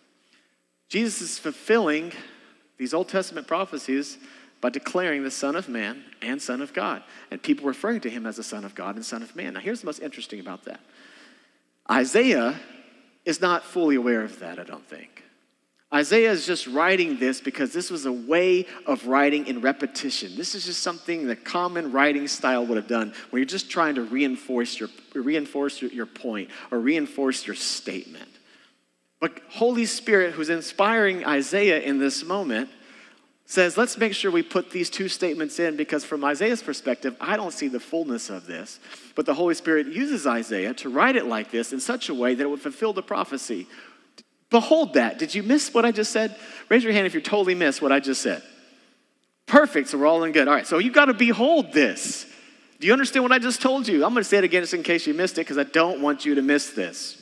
Jesus 0.90 1.22
is 1.22 1.40
fulfilling 1.40 2.12
these 2.78 2.94
Old 2.94 3.10
Testament 3.10 3.48
prophecies 3.48 4.18
by 4.60 4.70
declaring 4.70 5.24
the 5.24 5.32
Son 5.32 5.56
of 5.56 5.70
Man 5.70 6.04
and 6.22 6.42
Son 6.42 6.62
of 6.62 6.74
God, 6.74 7.04
and 7.32 7.42
people 7.42 7.66
referring 7.66 8.02
to 8.02 8.10
him 8.10 8.26
as 8.26 8.36
the 8.36 8.44
Son 8.44 8.66
of 8.66 8.76
God 8.76 8.96
and 8.96 9.06
Son 9.06 9.22
of 9.22 9.36
Man. 9.36 9.54
Now, 9.54 9.62
here's 9.62 9.82
the 9.82 9.86
most 9.86 10.02
interesting 10.02 10.40
about 10.40 10.66
that 10.66 10.82
Isaiah 11.90 12.60
is 13.24 13.40
not 13.40 13.64
fully 13.64 13.96
aware 13.96 14.24
of 14.24 14.40
that, 14.40 14.60
I 14.60 14.64
don't 14.64 14.86
think. 14.86 15.24
Isaiah 15.92 16.32
is 16.32 16.46
just 16.46 16.68
writing 16.68 17.18
this 17.18 17.42
because 17.42 17.74
this 17.74 17.90
was 17.90 18.06
a 18.06 18.12
way 18.12 18.68
of 18.86 19.08
writing 19.08 19.48
in 19.48 19.62
repetition. 19.62 20.36
This 20.36 20.54
is 20.54 20.66
just 20.66 20.84
something 20.84 21.26
the 21.26 21.36
common 21.36 21.92
writing 21.92 22.28
style 22.28 22.64
would 22.68 22.78
have 22.78 22.88
done 22.88 23.12
when 23.32 23.40
you're 23.40 23.48
just 23.48 23.72
trying 23.72 23.96
to 23.96 24.04
reinforce 24.04 24.80
your, 24.80 24.90
reinforce 25.16 25.82
your 25.82 26.06
point 26.06 26.52
or 26.70 26.80
reinforce 26.80 27.48
your 27.48 27.56
statement. 27.56 28.30
But 29.20 29.40
Holy 29.50 29.86
Spirit, 29.86 30.34
who's 30.34 30.50
inspiring 30.50 31.26
Isaiah 31.26 31.80
in 31.80 32.00
this 32.00 32.24
moment, 32.24 32.70
says, 33.46 33.78
let's 33.78 33.98
make 33.98 34.14
sure 34.14 34.30
we 34.30 34.44
put 34.44 34.70
these 34.70 34.90
two 34.90 35.10
statements 35.10 35.60
in 35.60 35.76
because, 35.76 36.06
from 36.06 36.24
Isaiah's 36.24 36.62
perspective, 36.62 37.18
I 37.20 37.36
don't 37.36 37.52
see 37.52 37.68
the 37.68 37.80
fullness 37.80 38.30
of 38.30 38.46
this. 38.46 38.80
But 39.16 39.26
the 39.26 39.34
Holy 39.34 39.56
Spirit 39.56 39.88
uses 39.88 40.28
Isaiah 40.28 40.74
to 40.76 40.90
write 40.90 41.16
it 41.16 41.26
like 41.26 41.50
this 41.50 41.74
in 41.74 41.80
such 41.80 42.10
a 42.10 42.14
way 42.14 42.36
that 42.36 42.44
it 42.44 42.50
would 42.50 42.62
fulfill 42.62 42.94
the 42.94 43.02
prophecy. 43.02 43.68
Behold 44.50 44.94
that. 44.94 45.20
Did 45.20 45.34
you 45.36 45.44
miss 45.44 45.74
what 45.74 45.84
I 45.84 45.92
just 45.92 46.12
said? 46.12 46.36
Raise 46.70 46.84
your 46.84 46.94
hand 46.94 47.08
if 47.08 47.14
you 47.14 47.22
totally 47.22 47.56
missed 47.56 47.82
what 47.82 47.92
I 47.92 48.00
just 48.00 48.22
said. 48.22 48.44
Perfect. 49.48 49.90
So 49.90 49.98
we're 49.98 50.06
all 50.06 50.24
in 50.24 50.32
good. 50.32 50.48
All 50.48 50.54
right. 50.54 50.68
So 50.68 50.78
you've 50.78 50.94
got 50.94 51.06
to 51.06 51.14
behold 51.14 51.74
this. 51.74 52.28
Do 52.80 52.88
you 52.88 52.94
understand 52.94 53.24
what 53.24 53.32
I 53.32 53.40
just 53.40 53.62
told 53.62 53.88
you? 53.88 54.06
I'm 54.06 54.14
going 54.14 54.24
to 54.24 54.30
say 54.30 54.38
it 54.38 54.44
again 54.44 54.62
just 54.62 54.76
in 54.76 54.84
case 54.84 55.06
you 55.06 55.14
missed 55.14 55.40
it 55.40 55.42
because 55.42 55.58
I 55.58 55.64
don't 55.64 56.02
want 56.02 56.24
you 56.24 56.36
to 56.36 56.42
miss 56.42 56.70
this. 56.70 57.19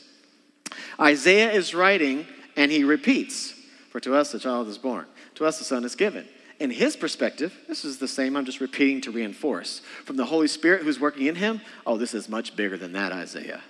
Isaiah 0.99 1.51
is 1.51 1.73
writing 1.73 2.25
and 2.55 2.71
he 2.71 2.83
repeats 2.83 3.53
For 3.89 3.99
to 4.01 4.15
us 4.15 4.31
the 4.31 4.39
child 4.39 4.67
is 4.67 4.77
born, 4.77 5.05
to 5.35 5.45
us 5.45 5.59
the 5.59 5.65
son 5.65 5.83
is 5.83 5.95
given. 5.95 6.27
In 6.59 6.71
his 6.71 6.95
perspective, 6.95 7.53
this 7.67 7.85
is 7.85 7.99
the 7.99 8.07
same, 8.07 8.35
I'm 8.35 8.45
just 8.45 8.61
repeating 8.61 9.01
to 9.01 9.11
reinforce. 9.11 9.81
From 10.05 10.17
the 10.17 10.25
Holy 10.25 10.47
Spirit 10.47 10.81
who's 10.81 10.99
working 10.99 11.27
in 11.27 11.35
him, 11.35 11.61
oh, 11.85 11.97
this 11.97 12.15
is 12.15 12.27
much 12.27 12.55
bigger 12.55 12.77
than 12.77 12.93
that, 12.93 13.11
Isaiah. 13.11 13.61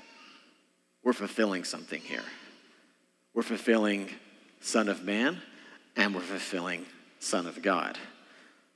We're 1.03 1.13
fulfilling 1.13 1.65
something 1.65 2.01
here. 2.01 2.23
We're 3.33 3.43
fulfilling 3.43 4.09
Son 4.61 4.87
of 4.87 5.03
Man, 5.03 5.41
and 5.95 6.15
we're 6.15 6.21
fulfilling 6.21 6.85
Son 7.19 7.45
of 7.45 7.61
God. 7.61 7.97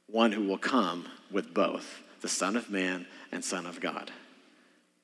One 0.08 0.34
who 0.34 0.44
will 0.44 0.58
come 0.58 1.08
with 1.32 1.54
both 1.54 2.02
the 2.20 2.28
Son 2.28 2.56
of 2.56 2.70
Man 2.70 3.08
and 3.32 3.44
Son 3.44 3.66
of 3.66 3.80
God. 3.80 4.12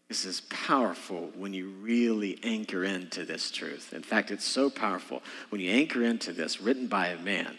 This 0.08 0.24
is 0.24 0.42
powerful 0.42 1.32
when 1.36 1.54
you 1.54 1.70
really 1.82 2.40
anchor 2.44 2.84
into 2.84 3.26
this 3.26 3.52
truth. 3.52 3.94
In 3.94 4.04
fact, 4.04 4.32
it's 4.32 4.46
so 4.46 4.70
powerful 4.70 5.22
when 5.50 5.60
you 5.60 5.70
anchor 5.70 6.04
into 6.04 6.32
this, 6.32 6.62
written 6.62 6.88
by 6.88 7.08
a 7.08 7.20
man. 7.20 7.58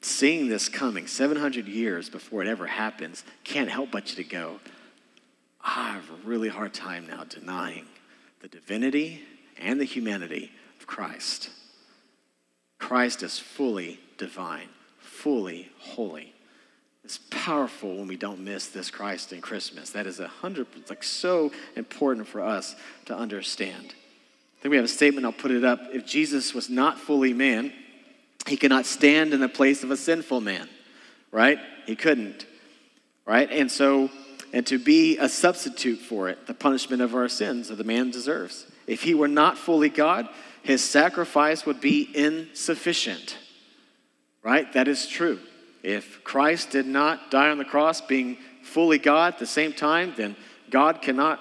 Seeing 0.00 0.48
this 0.48 0.68
coming 0.68 1.06
700 1.06 1.66
years 1.66 2.08
before 2.08 2.42
it 2.42 2.48
ever 2.48 2.66
happens 2.66 3.24
can't 3.42 3.70
help 3.70 3.90
but 3.90 4.10
you 4.10 4.16
to 4.16 4.30
go, 4.30 4.60
I 5.62 5.92
have 5.92 6.10
a 6.10 6.26
really 6.28 6.48
hard 6.48 6.74
time 6.74 7.06
now 7.06 7.24
denying 7.24 7.86
the 8.40 8.48
divinity 8.48 9.22
and 9.58 9.80
the 9.80 9.84
humanity 9.84 10.52
of 10.78 10.86
Christ. 10.86 11.50
Christ 12.78 13.22
is 13.22 13.38
fully 13.38 13.98
divine, 14.18 14.68
fully 14.98 15.70
holy. 15.78 16.33
It's 17.04 17.18
powerful 17.30 17.96
when 17.96 18.08
we 18.08 18.16
don't 18.16 18.40
miss 18.40 18.68
this 18.68 18.90
Christ 18.90 19.32
in 19.34 19.42
Christmas. 19.42 19.90
That 19.90 20.06
is 20.06 20.20
a 20.20 20.28
hundred, 20.28 20.66
like 20.88 21.02
so 21.02 21.52
important 21.76 22.26
for 22.26 22.40
us 22.40 22.74
to 23.04 23.14
understand. 23.14 23.84
I 24.58 24.62
think 24.62 24.70
we 24.70 24.76
have 24.76 24.86
a 24.86 24.88
statement, 24.88 25.26
I'll 25.26 25.32
put 25.32 25.50
it 25.50 25.64
up. 25.64 25.80
If 25.92 26.06
Jesus 26.06 26.54
was 26.54 26.70
not 26.70 26.98
fully 26.98 27.34
man, 27.34 27.74
he 28.46 28.56
cannot 28.56 28.86
stand 28.86 29.34
in 29.34 29.40
the 29.40 29.50
place 29.50 29.84
of 29.84 29.90
a 29.90 29.96
sinful 29.98 30.40
man, 30.40 30.66
right? 31.30 31.58
He 31.84 31.94
couldn't, 31.94 32.46
right? 33.26 33.50
And 33.50 33.70
so, 33.70 34.10
and 34.54 34.66
to 34.66 34.78
be 34.78 35.18
a 35.18 35.28
substitute 35.28 35.98
for 35.98 36.30
it, 36.30 36.46
the 36.46 36.54
punishment 36.54 37.02
of 37.02 37.14
our 37.14 37.28
sins 37.28 37.68
that 37.68 37.76
the 37.76 37.84
man 37.84 38.10
deserves. 38.10 38.66
If 38.86 39.02
he 39.02 39.12
were 39.12 39.28
not 39.28 39.58
fully 39.58 39.90
God, 39.90 40.28
his 40.62 40.82
sacrifice 40.82 41.66
would 41.66 41.82
be 41.82 42.08
insufficient, 42.14 43.36
right? 44.42 44.72
That 44.72 44.88
is 44.88 45.06
true. 45.06 45.40
If 45.84 46.24
Christ 46.24 46.70
did 46.70 46.86
not 46.86 47.30
die 47.30 47.50
on 47.50 47.58
the 47.58 47.64
cross 47.64 48.00
being 48.00 48.38
fully 48.62 48.98
God 48.98 49.34
at 49.34 49.38
the 49.38 49.46
same 49.46 49.74
time, 49.74 50.14
then 50.16 50.34
God 50.70 51.02
cannot 51.02 51.40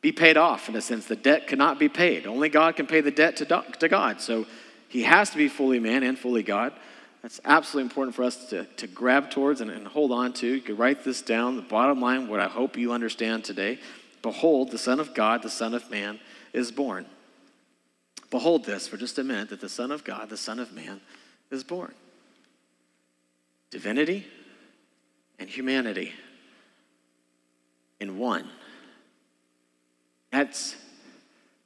be 0.00 0.12
paid 0.12 0.38
off 0.38 0.70
in 0.70 0.76
a 0.76 0.80
sense. 0.80 1.04
The 1.04 1.14
debt 1.14 1.46
cannot 1.46 1.78
be 1.78 1.90
paid. 1.90 2.26
Only 2.26 2.48
God 2.48 2.74
can 2.74 2.86
pay 2.86 3.02
the 3.02 3.10
debt 3.10 3.36
to, 3.36 3.64
to 3.78 3.88
God. 3.88 4.22
So 4.22 4.46
he 4.88 5.02
has 5.02 5.28
to 5.30 5.36
be 5.36 5.48
fully 5.48 5.78
man 5.78 6.02
and 6.04 6.18
fully 6.18 6.42
God. 6.42 6.72
That's 7.20 7.38
absolutely 7.44 7.90
important 7.90 8.16
for 8.16 8.22
us 8.22 8.48
to, 8.50 8.64
to 8.64 8.86
grab 8.86 9.30
towards 9.30 9.60
and, 9.60 9.70
and 9.70 9.86
hold 9.86 10.10
on 10.10 10.32
to. 10.34 10.46
You 10.46 10.62
could 10.62 10.78
write 10.78 11.04
this 11.04 11.20
down. 11.20 11.56
The 11.56 11.62
bottom 11.62 12.00
line, 12.00 12.28
what 12.28 12.40
I 12.40 12.48
hope 12.48 12.78
you 12.78 12.92
understand 12.92 13.44
today 13.44 13.78
Behold, 14.22 14.70
the 14.70 14.78
Son 14.78 14.98
of 14.98 15.14
God, 15.14 15.42
the 15.42 15.50
Son 15.50 15.74
of 15.74 15.88
Man, 15.90 16.18
is 16.52 16.72
born. 16.72 17.06
Behold 18.30 18.64
this 18.64 18.88
for 18.88 18.96
just 18.96 19.18
a 19.18 19.24
minute 19.24 19.50
that 19.50 19.60
the 19.60 19.68
Son 19.68 19.92
of 19.92 20.02
God, 20.02 20.30
the 20.30 20.36
Son 20.36 20.58
of 20.58 20.72
Man, 20.72 21.00
is 21.50 21.62
born. 21.62 21.94
Divinity 23.76 24.24
and 25.38 25.50
humanity 25.50 26.14
in 28.00 28.16
one. 28.16 28.48
That's 30.32 30.74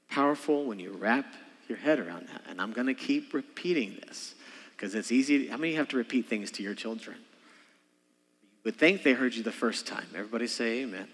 powerful 0.08 0.64
when 0.64 0.80
you 0.80 0.90
wrap 0.90 1.24
your 1.68 1.78
head 1.78 2.00
around 2.00 2.26
that. 2.26 2.42
And 2.48 2.60
I'm 2.60 2.72
going 2.72 2.88
to 2.88 2.94
keep 2.94 3.32
repeating 3.32 3.96
this 4.04 4.34
because 4.72 4.96
it's 4.96 5.12
easy. 5.12 5.46
How 5.46 5.56
many 5.56 5.74
have 5.74 5.86
to 5.90 5.96
repeat 5.96 6.26
things 6.26 6.50
to 6.50 6.64
your 6.64 6.74
children? 6.74 7.16
You 7.16 8.60
would 8.64 8.76
think 8.76 9.04
they 9.04 9.12
heard 9.12 9.36
you 9.36 9.44
the 9.44 9.52
first 9.52 9.86
time. 9.86 10.08
Everybody 10.12 10.48
say 10.48 10.80
amen. 10.80 11.06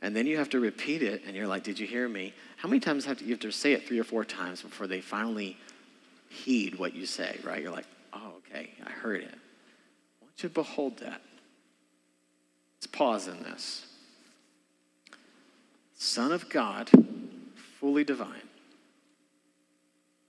And 0.00 0.14
then 0.14 0.28
you 0.28 0.38
have 0.38 0.50
to 0.50 0.60
repeat 0.60 1.02
it, 1.02 1.22
and 1.26 1.34
you're 1.34 1.48
like, 1.48 1.64
Did 1.64 1.80
you 1.80 1.88
hear 1.88 2.08
me? 2.08 2.32
How 2.58 2.68
many 2.68 2.78
times 2.78 3.04
have 3.06 3.18
to, 3.18 3.24
you 3.24 3.30
have 3.30 3.40
to 3.40 3.50
say 3.50 3.72
it 3.72 3.88
three 3.88 3.98
or 3.98 4.04
four 4.04 4.24
times 4.24 4.62
before 4.62 4.86
they 4.86 5.00
finally 5.00 5.56
heed 6.28 6.78
what 6.78 6.94
you 6.94 7.04
say, 7.04 7.36
right? 7.42 7.60
You're 7.60 7.72
like, 7.72 7.88
Oh, 8.12 8.34
okay, 8.46 8.70
I 8.86 8.90
heard 8.90 9.24
it. 9.24 9.34
To 10.38 10.48
behold 10.48 10.98
that. 10.98 11.20
Let's 12.76 12.86
pause 12.86 13.28
in 13.28 13.42
this. 13.42 13.86
Son 15.98 16.30
of 16.30 16.48
God, 16.50 16.90
fully 17.80 18.04
divine, 18.04 18.48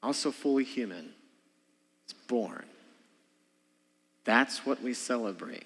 also 0.01 0.31
fully 0.31 0.63
human, 0.63 1.09
is 2.07 2.13
born. 2.13 2.65
That's 4.23 4.65
what 4.65 4.81
we 4.81 4.93
celebrate. 4.93 5.65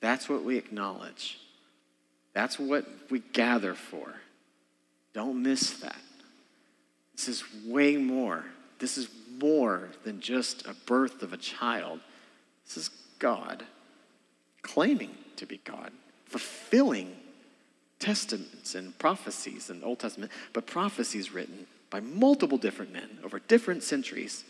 That's 0.00 0.28
what 0.28 0.44
we 0.44 0.56
acknowledge. 0.56 1.38
That's 2.34 2.58
what 2.58 2.86
we 3.10 3.20
gather 3.20 3.74
for. 3.74 4.14
Don't 5.14 5.42
miss 5.42 5.78
that. 5.80 5.96
This 7.14 7.28
is 7.28 7.44
way 7.64 7.96
more. 7.96 8.44
This 8.78 8.98
is 8.98 9.08
more 9.40 9.88
than 10.04 10.20
just 10.20 10.66
a 10.66 10.74
birth 10.84 11.22
of 11.22 11.32
a 11.32 11.38
child. 11.38 12.00
This 12.66 12.76
is 12.76 12.90
God 13.18 13.64
claiming 14.62 15.14
to 15.36 15.46
be 15.46 15.60
God, 15.64 15.92
fulfilling 16.26 17.14
testaments 17.98 18.74
and 18.74 18.96
prophecies 18.98 19.70
in 19.70 19.80
the 19.80 19.86
Old 19.86 20.00
Testament, 20.00 20.32
but 20.52 20.66
prophecies 20.66 21.32
written 21.32 21.66
by 21.88 22.00
multiple 22.00 22.58
different 22.58 22.92
men 22.92 23.18
over 23.24 23.38
different 23.38 23.82
centuries. 23.82 24.44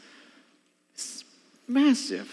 It's 0.95 1.25
massive 1.69 2.31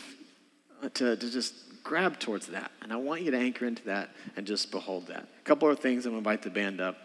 uh, 0.81 0.89
to, 0.93 1.15
to 1.15 1.29
just 1.29 1.53
grab 1.83 2.19
towards 2.19 2.47
that. 2.47 2.71
And 2.81 2.93
I 2.93 2.95
want 2.95 3.21
you 3.21 3.31
to 3.31 3.37
anchor 3.37 3.65
into 3.65 3.83
that 3.85 4.09
and 4.37 4.47
just 4.47 4.71
behold 4.71 5.07
that. 5.07 5.23
A 5.23 5.43
couple 5.43 5.69
of 5.69 5.79
things, 5.79 6.05
I'm 6.05 6.13
going 6.13 6.23
to 6.23 6.29
invite 6.29 6.43
the 6.43 6.49
band 6.49 6.79
up. 6.79 6.97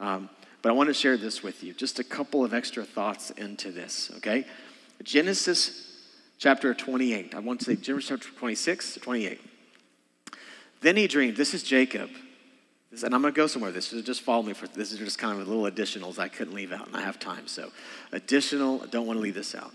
Um, 0.00 0.28
but 0.62 0.70
I 0.70 0.72
want 0.72 0.88
to 0.88 0.94
share 0.94 1.16
this 1.16 1.42
with 1.42 1.62
you. 1.62 1.72
Just 1.72 2.00
a 2.00 2.04
couple 2.04 2.44
of 2.44 2.52
extra 2.52 2.84
thoughts 2.84 3.30
into 3.30 3.70
this, 3.70 4.10
okay? 4.16 4.44
Genesis 5.02 5.85
chapter 6.38 6.74
28. 6.74 7.34
I 7.34 7.38
want 7.40 7.60
to 7.60 7.66
say 7.66 7.76
Genesis 7.76 8.08
chapter 8.08 8.28
26, 8.38 8.98
28. 9.00 9.40
Then 10.80 10.96
he 10.96 11.06
dreamed. 11.06 11.36
This 11.36 11.54
is 11.54 11.62
Jacob 11.62 12.10
and 13.04 13.14
I'm 13.14 13.22
going 13.22 13.32
to 13.32 13.36
go 13.36 13.46
somewhere. 13.46 13.72
This 13.72 13.92
is 13.92 14.04
just 14.04 14.22
follow 14.22 14.42
me 14.42 14.52
for 14.52 14.68
this 14.68 14.92
is 14.92 14.98
just 14.98 15.18
kind 15.18 15.38
of 15.38 15.46
a 15.46 15.50
little 15.50 15.70
additionals 15.70 16.18
I 16.18 16.28
couldn't 16.28 16.54
leave 16.54 16.72
out, 16.72 16.86
and 16.86 16.96
I 16.96 17.02
have 17.02 17.18
time. 17.18 17.46
So, 17.46 17.70
additional, 18.12 18.82
I 18.82 18.86
don't 18.86 19.06
want 19.06 19.18
to 19.18 19.22
leave 19.22 19.34
this 19.34 19.54
out. 19.54 19.72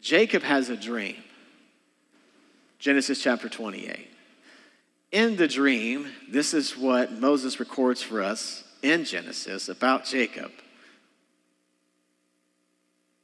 Jacob 0.00 0.42
has 0.42 0.68
a 0.68 0.76
dream. 0.76 1.16
Genesis 2.78 3.22
chapter 3.22 3.48
28. 3.48 4.08
In 5.12 5.36
the 5.36 5.46
dream, 5.46 6.08
this 6.28 6.52
is 6.52 6.76
what 6.76 7.12
Moses 7.12 7.60
records 7.60 8.02
for 8.02 8.22
us 8.22 8.64
in 8.82 9.04
Genesis 9.04 9.68
about 9.68 10.04
Jacob. 10.04 10.50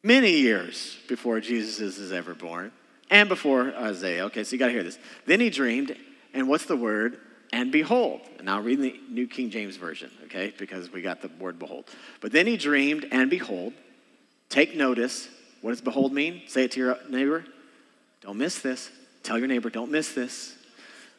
Many 0.09 0.31
years 0.31 0.97
before 1.07 1.38
Jesus 1.38 1.99
is 1.99 2.12
ever 2.12 2.35
born, 2.35 2.73
and 3.11 3.29
before 3.29 3.75
Isaiah. 3.75 4.25
Okay, 4.25 4.42
so 4.42 4.53
you 4.53 4.59
got 4.59 4.68
to 4.68 4.73
hear 4.73 4.83
this. 4.83 4.99
Then 5.27 5.38
he 5.38 5.51
dreamed, 5.51 5.94
and 6.33 6.49
what's 6.49 6.64
the 6.64 6.77
word? 6.77 7.18
and 7.53 7.73
behold. 7.73 8.21
And 8.38 8.49
I'll 8.49 8.62
read 8.62 8.81
the 8.81 8.99
New 9.09 9.27
King 9.27 9.51
James 9.51 9.77
Version, 9.77 10.11
okay, 10.25 10.53
because 10.59 10.92
we 10.92 11.03
got 11.03 11.23
the 11.23 11.31
word 11.40 11.59
behold. 11.59 11.87
But 12.21 12.33
then 12.33 12.47
he 12.47 12.57
dreamed, 12.57 13.07
and 13.11 13.31
behold, 13.31 13.73
take 14.49 14.77
notice. 14.77 15.29
What 15.62 15.71
does 15.71 15.81
behold 15.81 16.12
mean? 16.12 16.42
Say 16.47 16.64
it 16.64 16.73
to 16.73 16.81
your 16.81 16.99
neighbor. 17.09 17.44
Don't 18.21 18.38
miss 18.38 18.59
this. 18.61 18.90
Tell 19.23 19.38
your 19.38 19.49
neighbor, 19.49 19.71
don't 19.71 19.90
miss 19.90 20.12
this. 20.12 20.57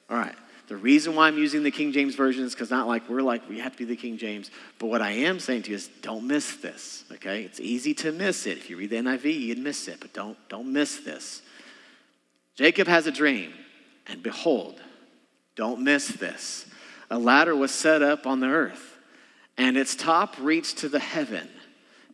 All 0.10 0.18
right. 0.18 0.36
The 0.70 0.78
reason 0.78 1.16
why 1.16 1.28
I'm 1.28 1.40
using 1.40 1.64
the 1.64 1.72
King 1.72 1.92
James 1.92 2.14
Version 2.14 2.44
is 2.44 2.54
because 2.54 2.70
not 2.70 2.88
like 2.88 3.10
we're 3.10 3.24
like, 3.24 3.50
we 3.50 3.58
have 3.58 3.72
to 3.72 3.78
be 3.80 3.86
the 3.86 3.96
King 3.96 4.20
James. 4.20 4.52
But 4.78 4.86
what 4.86 5.02
I 5.02 5.10
am 5.10 5.40
saying 5.40 5.64
to 5.64 5.72
you 5.72 5.76
is 5.76 5.90
don't 6.04 6.28
miss 6.28 6.58
this, 6.58 7.06
okay? 7.14 7.42
It's 7.42 7.60
easy 7.60 7.96
to 7.96 8.12
miss 8.12 8.46
it. 8.46 8.60
If 8.60 8.70
you 8.70 8.78
read 8.78 8.92
the 8.92 8.98
NIV, 8.98 9.40
you'd 9.40 9.58
miss 9.58 9.88
it, 9.88 9.98
but 10.00 10.14
don't, 10.14 10.38
don't 10.48 10.72
miss 10.72 11.00
this. 11.00 11.42
Jacob 12.56 12.88
has 12.88 13.08
a 13.08 13.12
dream, 13.12 13.52
and 14.06 14.22
behold, 14.22 14.80
don't 15.56 15.84
miss 15.84 16.10
this. 16.10 16.68
A 17.10 17.18
ladder 17.18 17.56
was 17.56 17.72
set 17.72 18.04
up 18.04 18.28
on 18.28 18.40
the 18.40 18.50
earth, 18.50 18.96
and 19.58 19.76
its 19.76 19.96
top 19.96 20.36
reached 20.40 20.78
to 20.80 20.90
the 20.90 21.00
heaven. 21.00 21.50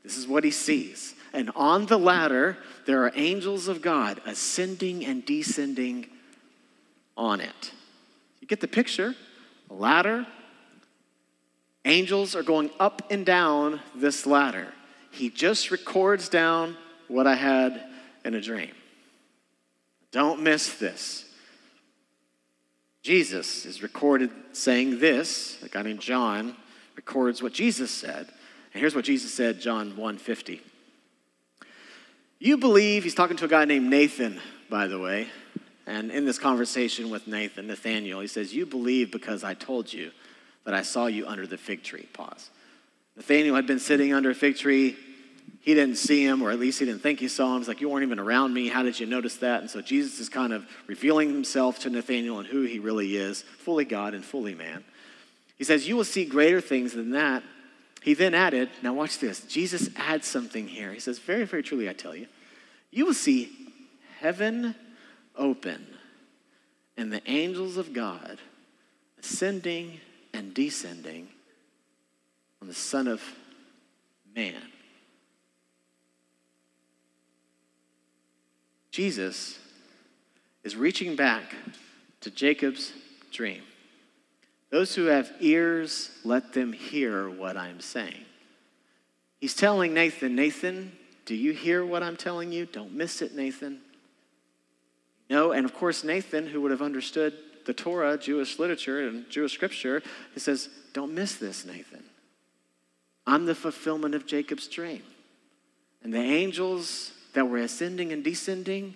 This 0.02 0.18
is 0.18 0.30
what 0.30 0.46
he 0.46 0.52
sees. 0.52 1.14
And 1.34 1.52
on 1.58 1.88
the 1.88 2.00
ladder, 2.00 2.58
there 2.86 3.04
are 3.04 3.12
angels 3.16 3.68
of 3.68 3.82
God 3.82 4.22
ascending 4.26 5.06
and 5.06 5.26
descending 5.26 6.08
on 7.18 7.42
it. 7.42 7.74
You 8.46 8.50
get 8.50 8.62
the 8.62 8.68
picture? 8.68 9.16
A 9.72 9.74
ladder. 9.74 10.28
Angels 11.84 12.36
are 12.36 12.44
going 12.44 12.70
up 12.80 13.02
and 13.10 13.26
down 13.26 13.80
this 13.96 14.28
ladder. 14.28 14.72
He 15.10 15.32
just 15.32 15.72
records 15.72 16.30
down 16.30 16.78
what 17.08 17.26
I 17.26 17.34
had 17.34 17.84
in 18.24 18.36
a 18.36 18.42
dream. 18.42 18.70
Don't 20.12 20.44
miss 20.44 20.76
this. 20.76 21.26
Jesus 23.02 23.66
is 23.66 23.82
recorded 23.82 24.30
saying 24.52 25.00
this. 25.00 25.58
A 25.64 25.68
guy 25.68 25.82
named 25.82 26.02
John 26.02 26.56
records 26.96 27.42
what 27.42 27.52
Jesus 27.52 27.90
said. 27.90 28.28
And 28.76 28.80
here's 28.80 28.94
what 28.94 29.06
Jesus 29.06 29.34
said, 29.34 29.60
John 29.60 29.94
1:50. 29.94 30.62
You 32.38 32.58
believe, 32.58 33.06
he's 33.06 33.16
talking 33.16 33.38
to 33.38 33.46
a 33.46 33.48
guy 33.48 33.66
named 33.66 33.90
Nathan, 33.90 34.40
by 34.70 34.86
the 34.86 35.00
way. 35.00 35.30
And 35.88 36.12
in 36.12 36.26
this 36.26 36.40
conversation 36.40 37.10
with 37.10 37.28
Nathan, 37.28 37.68
Nathaniel, 37.68 38.20
he 38.20 38.28
says, 38.28 38.54
You 38.54 38.66
believe 38.66 39.12
because 39.12 39.44
I 39.44 39.54
told 39.54 39.92
you 39.92 40.12
that 40.64 40.74
I 40.74 40.82
saw 40.82 41.06
you 41.06 41.28
under 41.28 41.46
the 41.46 41.58
fig 41.58 41.84
tree. 41.84 42.08
Pause. 42.14 42.50
Nathaniel 43.16 43.56
had 43.56 43.68
been 43.68 43.80
sitting 43.80 44.14
under 44.14 44.32
a 44.32 44.36
fig 44.36 44.58
tree 44.58 44.98
he 45.66 45.74
didn't 45.74 45.98
see 45.98 46.24
him, 46.24 46.44
or 46.44 46.52
at 46.52 46.60
least 46.60 46.78
he 46.78 46.86
didn't 46.86 47.02
think 47.02 47.20
he 47.20 47.28
saw 47.28 47.56
him. 47.56 47.62
He's 47.62 47.68
like, 47.68 47.82
You 47.82 47.90
weren't 47.90 48.04
even 48.04 48.20
around 48.20 48.54
me. 48.54 48.68
How 48.68 48.84
did 48.84 49.00
you 49.00 49.08
notice 49.08 49.38
that? 49.38 49.62
And 49.62 49.70
so 49.70 49.82
Jesus 49.82 50.20
is 50.20 50.30
kind 50.30 50.54
of 50.54 50.64
revealing 50.86 51.34
himself 51.34 51.80
to 51.80 51.90
Nathaniel 51.90 52.38
and 52.38 52.48
who 52.48 52.62
he 52.62 52.78
really 52.78 53.18
is, 53.18 53.42
fully 53.42 53.84
God 53.84 54.14
and 54.14 54.24
fully 54.24 54.54
man. 54.54 54.84
He 55.58 55.64
says, 55.64 55.88
You 55.88 55.96
will 55.96 56.04
see 56.04 56.24
greater 56.24 56.62
things 56.62 56.94
than 56.94 57.12
that. 57.12 57.42
He 58.04 58.14
then 58.14 58.36
added, 58.36 58.70
Now 58.84 58.94
watch 58.94 59.18
this. 59.18 59.42
Jesus 59.42 59.90
adds 59.96 60.28
something 60.28 60.68
here. 60.68 60.94
He 60.94 61.00
says, 61.00 61.18
Very, 61.18 61.46
very 61.46 61.64
truly, 61.64 61.90
I 61.90 61.94
tell 61.94 62.16
you, 62.16 62.28
you 62.92 63.08
will 63.08 63.16
see 63.16 63.50
heaven 64.20 64.76
open 65.38 65.86
and 66.98 67.12
the 67.12 67.22
angels 67.30 67.78
of 67.78 67.94
God 67.94 68.40
ascending 69.20 70.00
and 70.34 70.54
descending 70.54 71.28
on 72.62 72.68
the 72.68 72.74
Son 72.74 73.08
of 73.08 73.22
Man. 74.36 74.62
Jesus 78.92 79.60
is 80.64 80.76
reaching 80.76 81.16
back 81.16 81.54
to 82.22 82.32
Jacob's 82.32 82.94
dream. 83.32 83.62
Those 84.72 84.96
who 84.96 85.06
have 85.06 85.32
ears, 85.40 86.12
let 86.24 86.54
them 86.54 86.74
hear 86.74 87.30
what 87.30 87.58
I'm 87.58 87.82
saying. 87.82 88.26
He's 89.40 89.54
telling 89.54 89.94
Nathan, 89.94 90.36
Nathan, 90.36 90.92
do 91.26 91.36
you 91.36 91.52
hear 91.52 91.86
what 91.86 92.04
I'm 92.04 92.18
telling 92.18 92.52
you? 92.52 92.66
Don't 92.66 92.94
miss 92.94 93.22
it, 93.22 93.36
Nathan. 93.36 93.82
No, 95.30 95.52
and 95.52 95.66
of 95.66 95.74
course, 95.74 96.04
Nathan, 96.04 96.48
who 96.48 96.62
would 96.62 96.72
have 96.72 96.82
understood 96.82 97.34
the 97.66 97.74
Torah, 97.74 98.18
Jewish 98.18 98.60
literature, 98.60 99.08
and 99.08 99.30
Jewish 99.30 99.54
scripture, 99.54 100.04
he 100.34 100.40
says, 100.40 100.70
Don't 100.94 101.14
miss 101.14 101.36
this, 101.36 101.66
Nathan. 101.66 102.04
I'm 103.26 103.46
the 103.46 103.56
fulfillment 103.56 104.14
of 104.14 104.28
Jacob's 104.28 104.68
dream. 104.68 105.02
And 106.04 106.14
the 106.14 106.20
angels 106.20 107.12
that 107.34 107.50
were 107.50 107.58
ascending 107.58 108.12
and 108.12 108.24
descending 108.24 108.94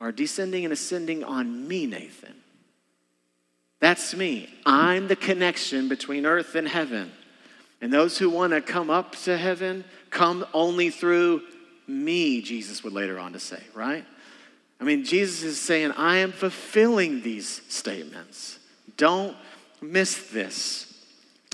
are 0.00 0.12
descending 0.12 0.64
and 0.64 0.72
ascending 0.72 1.24
on 1.24 1.66
me, 1.66 1.86
Nathan. 1.86 2.34
That's 3.80 4.14
me. 4.14 4.48
I'm 4.66 5.08
the 5.08 5.16
connection 5.16 5.88
between 5.88 6.26
earth 6.26 6.54
and 6.54 6.68
heaven. 6.68 7.12
And 7.80 7.92
those 7.92 8.18
who 8.18 8.30
want 8.30 8.52
to 8.52 8.60
come 8.60 8.90
up 8.90 9.14
to 9.24 9.36
heaven 9.36 9.84
come 10.10 10.44
only 10.52 10.90
through 10.90 11.42
me, 11.86 12.40
Jesus 12.40 12.82
would 12.84 12.92
later 12.92 13.18
on 13.18 13.32
to 13.32 13.40
say, 13.40 13.62
right? 13.74 14.04
I 14.80 14.84
mean, 14.84 15.04
Jesus 15.04 15.42
is 15.42 15.60
saying, 15.60 15.92
I 15.92 16.18
am 16.18 16.32
fulfilling 16.32 17.22
these 17.22 17.62
statements. 17.68 18.58
Don't 18.96 19.36
miss 19.80 20.28
this. 20.30 20.90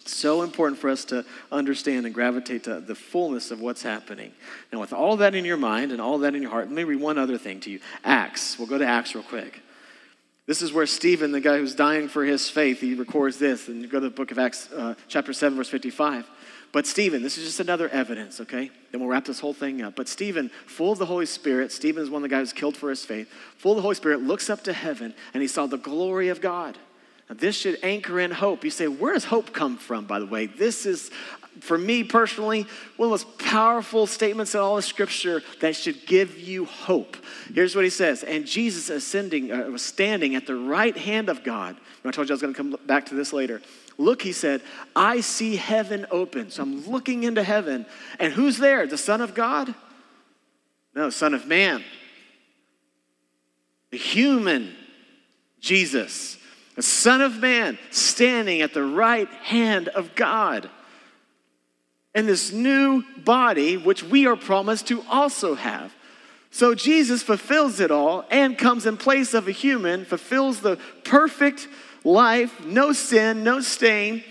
So 0.07 0.43
important 0.43 0.81
for 0.81 0.91
us 0.91 1.05
to 1.07 1.25
understand 1.53 2.07
and 2.07 2.15
gravitate 2.15 2.65
to 2.65 2.81
the 2.81 2.95
fullness 2.95 3.51
of 3.51 3.61
what's 3.61 3.83
happening. 3.83 4.33
Now, 4.73 4.81
with 4.81 4.93
all 4.93 5.19
that 5.19 5.35
in 5.35 5.45
your 5.45 5.57
mind 5.57 5.93
and 5.93 6.01
all 6.01 6.19
that 6.19 6.35
in 6.35 6.43
your 6.43 6.51
heart, 6.51 6.67
let 6.67 6.75
me 6.75 6.85
read 6.85 7.01
one 7.01 7.19
other 7.19 7.39
thing 7.39 7.61
to 7.61 7.71
you 7.71 7.81
Acts. 8.05 8.59
We'll 8.59 8.69
go 8.69 8.79
to 8.79 8.87
Acts 8.87 9.15
real 9.15 9.25
quick. 9.25 9.63
This 10.47 10.63
is 10.63 10.73
where 10.73 10.87
Stephen, 10.87 11.31
the 11.31 11.41
guy 11.41 11.59
who's 11.59 11.77
dying 11.77 12.09
for 12.09 12.25
his 12.25 12.51
faith, 12.51 12.81
he 12.81 12.95
records 12.95 13.39
this. 13.39 13.69
And 13.69 13.83
you 13.83 13.87
go 13.87 14.01
to 14.01 14.09
the 14.09 14.15
book 14.15 14.33
of 14.33 14.39
Acts, 14.39 14.69
uh, 14.73 14.95
chapter 15.07 15.33
7, 15.33 15.57
verse 15.57 15.69
55. 15.69 16.29
But 16.73 16.87
Stephen, 16.87 17.23
this 17.23 17.37
is 17.37 17.45
just 17.45 17.61
another 17.61 17.89
evidence, 17.89 18.41
okay? 18.41 18.71
Then 18.91 19.01
we'll 19.01 19.11
wrap 19.11 19.25
this 19.25 19.41
whole 19.41 19.53
thing 19.53 19.83
up. 19.83 19.97
But 19.97 20.09
Stephen, 20.09 20.51
full 20.67 20.93
of 20.93 20.99
the 20.99 21.07
Holy 21.07 21.27
Spirit, 21.27 21.73
Stephen 21.73 22.03
is 22.03 22.11
one 22.11 22.23
of 22.23 22.31
the 22.31 22.35
guys 22.35 22.53
killed 22.53 22.77
for 22.77 22.91
his 22.91 23.05
faith, 23.05 23.29
full 23.59 23.73
of 23.73 23.77
the 23.77 23.83
Holy 23.83 23.97
Spirit, 23.97 24.23
looks 24.23 24.49
up 24.49 24.63
to 24.65 24.73
heaven 24.73 25.15
and 25.35 25.43
he 25.43 25.49
saw 25.49 25.67
the 25.67 25.79
glory 25.79 26.29
of 26.29 26.41
God. 26.41 26.79
Now, 27.29 27.37
this 27.39 27.57
should 27.57 27.79
anchor 27.83 28.21
in 28.21 28.31
hope. 28.31 28.65
You 28.65 28.71
say, 28.71 28.87
where 28.89 29.15
does 29.15 29.25
hope 29.25 29.53
come 29.53 29.79
from, 29.79 30.07
by 30.07 30.21
the 30.21 30.27
way? 30.27 30.47
This 30.47 30.87
is, 30.87 31.11
for 31.61 31.79
me 31.79 32.05
personally, 32.05 32.67
one 32.97 33.13
of 33.13 33.21
the 33.21 33.27
most 33.27 33.39
powerful 33.39 34.07
statements 34.07 34.55
in 34.55 34.61
all 34.61 34.79
of 34.79 34.85
Scripture 34.85 35.43
that 35.61 35.77
should 35.77 36.07
give 36.07 36.39
you 36.39 36.65
hope. 36.65 37.17
Here's 37.53 37.75
what 37.75 37.85
he 37.85 37.91
says 37.91 38.23
And 38.23 38.47
Jesus 38.47 38.91
ascending, 38.91 39.53
uh, 39.53 39.65
was 39.71 39.83
standing 39.83 40.35
at 40.35 40.47
the 40.47 40.57
right 40.57 40.97
hand 40.97 41.29
of 41.29 41.45
God. 41.45 41.77
I 42.05 42.11
told 42.11 42.29
you 42.29 42.33
I 42.33 42.35
was 42.35 42.43
going 42.43 42.55
to 42.55 42.57
come 42.57 42.77
back 42.87 43.07
to 43.07 43.15
this 43.15 43.33
later. 43.33 43.61
Look, 43.99 44.23
he 44.23 44.33
said, 44.33 44.63
I 44.97 45.21
see 45.21 45.57
heaven 45.57 46.07
open. 46.11 46.51
So 46.51 46.63
I'm 46.63 46.87
looking 46.87 47.25
into 47.25 47.43
heaven. 47.43 47.85
And 48.19 48.33
who's 48.33 48.57
there? 48.57 48.87
The 48.87 48.97
Son 48.97 49.21
of 49.21 49.35
God? 49.35 49.75
No, 50.95 51.11
Son 51.11 51.35
of 51.35 51.47
Man. 51.47 51.85
The 53.91 53.99
human 53.99 54.75
Jesus, 55.61 56.39
the 56.77 56.83
Son 56.83 57.21
of 57.21 57.37
Man, 57.39 57.79
standing 57.91 58.63
at 58.63 58.73
the 58.73 58.83
right 58.83 59.29
hand 59.29 59.89
of 59.89 60.15
God. 60.15 60.71
And 62.15 62.29
this 62.29 62.53
new 62.53 63.05
body, 63.19 63.77
which 63.77 64.03
we 64.03 64.27
are 64.27 64.37
promised 64.37 64.89
to 64.89 65.03
also 65.09 65.55
have. 65.55 65.95
So 66.51 66.75
Jesus 66.75 67.23
fulfills 67.23 67.79
it 67.79 67.91
all 67.91 68.25
and 68.31 68.59
comes 68.59 68.85
in 68.85 68.97
place 68.97 69.35
of 69.35 69.47
a 69.47 69.53
human, 69.53 70.05
fulfills 70.05 70.61
the 70.61 70.79
perfect 71.05 71.69
life, 72.03 72.65
no 72.65 72.93
sin, 72.93 73.45
no 73.45 73.61
stain, 73.61 74.25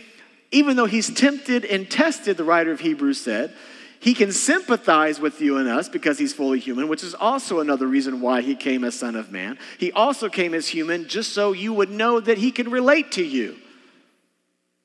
even 0.51 0.75
though 0.75 0.85
he's 0.85 1.13
tempted 1.13 1.63
and 1.63 1.89
tested, 1.89 2.37
the 2.37 2.43
writer 2.43 2.71
of 2.71 2.79
Hebrews 2.79 3.21
said, 3.21 3.53
he 4.01 4.13
can 4.13 4.31
sympathize 4.31 5.19
with 5.19 5.41
you 5.41 5.57
and 5.57 5.67
us 5.67 5.89
because 5.89 6.17
he's 6.17 6.33
fully 6.33 6.59
human, 6.59 6.87
which 6.87 7.03
is 7.03 7.13
also 7.13 7.59
another 7.59 7.85
reason 7.85 8.21
why 8.21 8.41
he 8.41 8.55
came 8.55 8.83
as 8.83 8.95
Son 8.95 9.15
of 9.15 9.31
Man. 9.31 9.57
He 9.77 9.91
also 9.91 10.29
came 10.29 10.53
as 10.53 10.67
human 10.67 11.07
just 11.07 11.33
so 11.33 11.51
you 11.51 11.73
would 11.73 11.89
know 11.89 12.19
that 12.19 12.37
he 12.37 12.51
can 12.51 12.71
relate 12.71 13.11
to 13.13 13.23
you. 13.23 13.57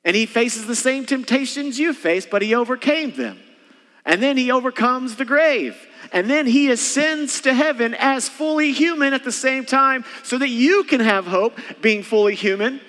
And 0.05 0.15
he 0.15 0.27
faces 0.27 0.67
the 0.67 0.75
same 0.75 1.05
temptations 1.05 1.79
you 1.79 1.91
face, 1.91 2.25
but 2.25 2.43
he 2.43 2.53
overcame 2.53 3.11
them. 3.11 3.39
And 4.05 4.21
then 4.21 4.37
he 4.37 4.51
overcomes 4.51 5.15
the 5.15 5.25
grave. 5.25 5.75
And 6.13 6.29
then 6.29 6.45
he 6.45 6.69
ascends 6.69 7.41
to 7.41 7.53
heaven 7.53 7.95
as 7.95 8.29
fully 8.29 8.71
human 8.71 9.13
at 9.13 9.23
the 9.23 9.31
same 9.31 9.65
time 9.65 10.05
so 10.23 10.37
that 10.37 10.49
you 10.49 10.83
can 10.83 11.01
have 11.01 11.25
hope, 11.25 11.59
being 11.81 12.03
fully 12.03 12.35
human, 12.35 12.79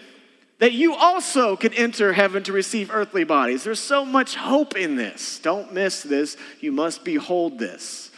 that 0.59 0.74
you 0.74 0.94
also 0.94 1.57
can 1.57 1.72
enter 1.72 2.12
heaven 2.12 2.42
to 2.44 2.52
receive 2.52 2.90
earthly 2.92 3.24
bodies. 3.24 3.64
There's 3.64 3.81
so 3.81 4.05
much 4.05 4.37
hope 4.37 4.76
in 4.76 4.96
this. 4.96 5.38
Don't 5.38 5.72
miss 5.72 6.02
this. 6.02 6.37
You 6.61 6.72
must 6.72 7.02
behold 7.02 7.59
this. 7.59 8.11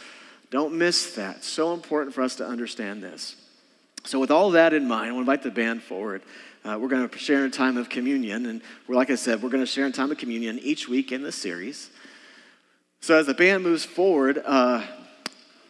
Don't 0.51 0.73
miss 0.73 1.15
that. 1.15 1.45
So 1.45 1.73
important 1.73 2.13
for 2.13 2.21
us 2.21 2.35
to 2.35 2.45
understand 2.45 3.01
this. 3.01 3.35
So, 4.05 4.19
with 4.19 4.31
all 4.31 4.51
that 4.51 4.73
in 4.73 4.87
mind, 4.87 5.09
I 5.09 5.11
want 5.11 5.25
to 5.25 5.31
invite 5.31 5.43
the 5.43 5.51
band 5.51 5.83
forward. 5.83 6.21
Uh, 6.69 6.77
we're 6.77 6.87
going 6.87 7.09
to 7.09 7.17
share 7.17 7.45
in 7.45 7.51
time 7.51 7.77
of 7.77 7.89
communion. 7.89 8.45
And 8.45 8.61
we're, 8.87 8.95
like 8.95 9.09
I 9.09 9.15
said, 9.15 9.41
we're 9.41 9.49
going 9.49 9.63
to 9.63 9.71
share 9.71 9.87
in 9.87 9.91
time 9.91 10.11
of 10.11 10.19
communion 10.19 10.59
each 10.59 10.87
week 10.87 11.11
in 11.11 11.23
this 11.23 11.35
series. 11.35 11.89
So 13.01 13.17
as 13.17 13.25
the 13.25 13.33
band 13.33 13.63
moves 13.63 13.85
forward, 13.85 14.39
uh, 14.45 14.85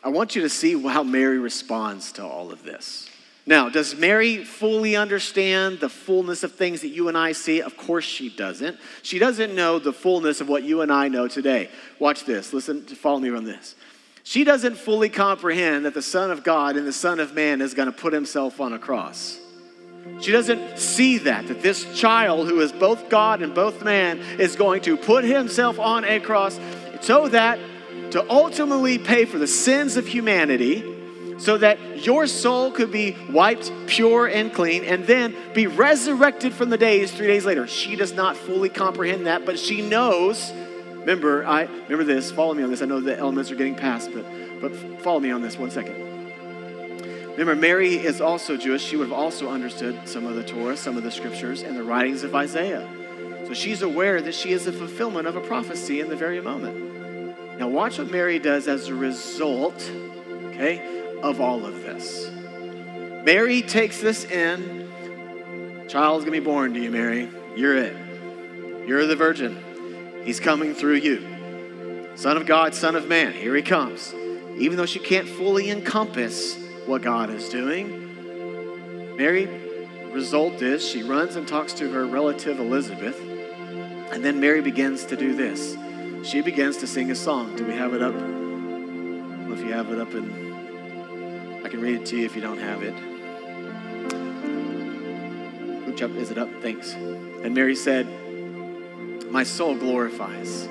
I 0.03 0.09
want 0.09 0.35
you 0.35 0.41
to 0.41 0.49
see 0.49 0.81
how 0.81 1.03
Mary 1.03 1.37
responds 1.37 2.11
to 2.13 2.25
all 2.25 2.51
of 2.51 2.63
this. 2.63 3.09
Now, 3.45 3.69
does 3.69 3.95
Mary 3.95 4.43
fully 4.43 4.97
understand 4.97 5.79
the 5.79 5.87
fullness 5.87 6.43
of 6.43 6.55
things 6.55 6.81
that 6.81 6.89
you 6.89 7.07
and 7.07 7.17
I 7.17 7.31
see? 7.31 7.61
Of 7.61 7.77
course 7.77 8.03
she 8.03 8.27
doesn't. 8.29 8.77
She 9.01 9.19
doesn't 9.19 9.55
know 9.55 9.79
the 9.79 9.93
fullness 9.93 10.41
of 10.41 10.49
what 10.49 10.63
you 10.63 10.81
and 10.81 10.91
I 10.91 11.07
know 11.07 11.29
today. 11.29 11.69
Watch 11.99 12.25
this. 12.25 12.51
Listen, 12.51 12.85
to 12.87 12.95
follow 12.95 13.19
me 13.19 13.29
on 13.29 13.45
this. 13.45 13.75
She 14.23 14.43
doesn't 14.43 14.75
fully 14.75 15.07
comprehend 15.07 15.85
that 15.85 15.93
the 15.93 16.01
Son 16.01 16.29
of 16.29 16.43
God 16.43 16.75
and 16.75 16.85
the 16.85 16.93
Son 16.93 17.21
of 17.21 17.33
Man 17.33 17.61
is 17.61 17.73
going 17.73 17.89
to 17.89 17.97
put 17.97 18.11
himself 18.11 18.59
on 18.59 18.73
a 18.73 18.79
cross. 18.79 19.39
She 20.21 20.31
doesn't 20.31 20.77
see 20.77 21.19
that, 21.19 21.47
that 21.47 21.61
this 21.61 21.97
child 21.97 22.47
who 22.49 22.59
is 22.59 22.71
both 22.71 23.09
God 23.09 23.41
and 23.41 23.55
both 23.55 23.83
man 23.83 24.19
is 24.37 24.55
going 24.55 24.81
to 24.81 24.97
put 24.97 25.23
himself 25.23 25.79
on 25.79 26.03
a 26.03 26.19
cross 26.19 26.59
so 27.01 27.29
that 27.29 27.59
to 28.11 28.29
ultimately 28.29 28.97
pay 28.97 29.25
for 29.25 29.37
the 29.37 29.47
sins 29.47 29.95
of 29.95 30.07
humanity, 30.07 30.83
so 31.37 31.57
that 31.57 32.05
your 32.05 32.27
soul 32.27 32.71
could 32.71 32.91
be 32.91 33.15
wiped 33.29 33.71
pure 33.87 34.27
and 34.27 34.53
clean 34.53 34.83
and 34.83 35.05
then 35.05 35.33
be 35.53 35.67
resurrected 35.67 36.53
from 36.53 36.69
the 36.69 36.77
days 36.77 37.13
three 37.13 37.27
days 37.27 37.45
later. 37.45 37.65
She 37.65 37.95
does 37.95 38.11
not 38.11 38.35
fully 38.35 38.67
comprehend 38.67 39.25
that, 39.27 39.45
but 39.45 39.57
she 39.57 39.81
knows. 39.81 40.51
Remember, 40.95 41.45
I 41.45 41.63
remember 41.63 42.03
this, 42.03 42.29
follow 42.29 42.53
me 42.53 42.63
on 42.63 42.69
this. 42.69 42.81
I 42.81 42.85
know 42.85 42.99
the 42.99 43.17
elements 43.17 43.51
are 43.51 43.55
getting 43.55 43.75
passed, 43.75 44.11
but 44.13 44.25
but 44.59 44.75
follow 45.01 45.21
me 45.21 45.31
on 45.31 45.41
this 45.41 45.57
one 45.57 45.71
second. 45.71 46.08
Remember, 47.39 47.61
Mary 47.61 47.95
is 47.95 48.19
also 48.19 48.57
Jewish. 48.57 48.83
She 48.83 48.97
would 48.97 49.07
have 49.07 49.17
also 49.17 49.47
understood 49.47 50.09
some 50.09 50.25
of 50.25 50.35
the 50.35 50.43
Torah, 50.43 50.75
some 50.75 50.97
of 50.97 51.03
the 51.03 51.09
scriptures, 51.09 51.61
and 51.61 51.73
the 51.73 51.83
writings 51.83 52.23
of 52.23 52.35
Isaiah. 52.35 52.85
So 53.47 53.53
she's 53.53 53.81
aware 53.81 54.21
that 54.21 54.35
she 54.35 54.51
is 54.51 54.67
a 54.67 54.73
fulfillment 54.73 55.25
of 55.25 55.37
a 55.37 55.39
prophecy 55.39 56.01
in 56.01 56.09
the 56.09 56.17
very 56.17 56.41
moment. 56.41 57.57
Now, 57.57 57.69
watch 57.69 57.97
what 57.97 58.11
Mary 58.11 58.39
does 58.39 58.67
as 58.67 58.89
a 58.89 58.93
result, 58.93 59.89
okay, 60.47 61.15
of 61.23 61.39
all 61.39 61.65
of 61.65 61.81
this. 61.81 62.29
Mary 63.23 63.61
takes 63.61 64.01
this 64.01 64.25
in. 64.25 64.89
Child's 65.87 66.25
gonna 66.25 66.37
be 66.37 66.43
born 66.43 66.73
to 66.73 66.81
you, 66.81 66.91
Mary. 66.91 67.29
You're 67.55 67.77
it. 67.77 67.95
You're 68.85 69.05
the 69.05 69.15
virgin. 69.15 70.21
He's 70.25 70.41
coming 70.41 70.73
through 70.75 70.95
you. 70.95 72.15
Son 72.15 72.35
of 72.35 72.45
God, 72.45 72.75
Son 72.75 72.97
of 72.97 73.07
Man, 73.07 73.31
here 73.31 73.55
he 73.55 73.61
comes. 73.61 74.13
Even 74.57 74.75
though 74.75 74.85
she 74.85 74.99
can't 74.99 75.29
fully 75.29 75.69
encompass 75.69 76.58
what 76.89 77.01
God 77.01 77.29
is 77.29 77.47
doing, 77.49 79.15
Mary, 79.15 79.47
result 80.11 80.61
is 80.61 80.85
she 80.87 81.03
runs 81.03 81.35
and 81.35 81.47
talks 81.47 81.73
to 81.73 81.89
her 81.91 82.05
relative 82.05 82.59
Elizabeth, 82.59 83.19
and 84.11 84.25
then 84.25 84.39
Mary 84.39 84.61
begins 84.61 85.05
to 85.05 85.15
do 85.15 85.35
this 85.35 85.77
she 86.23 86.41
begins 86.41 86.77
to 86.77 86.87
sing 86.87 87.11
a 87.11 87.15
song. 87.15 87.55
Do 87.55 87.65
we 87.65 87.73
have 87.73 87.93
it 87.93 88.01
up? 88.01 88.13
if 89.51 89.65
you 89.65 89.73
have 89.73 89.91
it 89.91 89.99
up, 89.99 90.13
and 90.13 91.65
I 91.65 91.69
can 91.69 91.81
read 91.81 92.01
it 92.01 92.05
to 92.07 92.17
you 92.17 92.25
if 92.25 92.35
you 92.35 92.41
don't 92.41 92.59
have 92.59 92.83
it. 92.83 92.93
Which 95.87 96.01
up 96.01 96.11
is 96.11 96.29
it 96.29 96.37
up? 96.37 96.49
Thanks. 96.61 96.93
And 96.93 97.55
Mary 97.55 97.75
said, 97.75 98.07
My 99.31 99.43
soul 99.43 99.75
glorifies. 99.75 100.67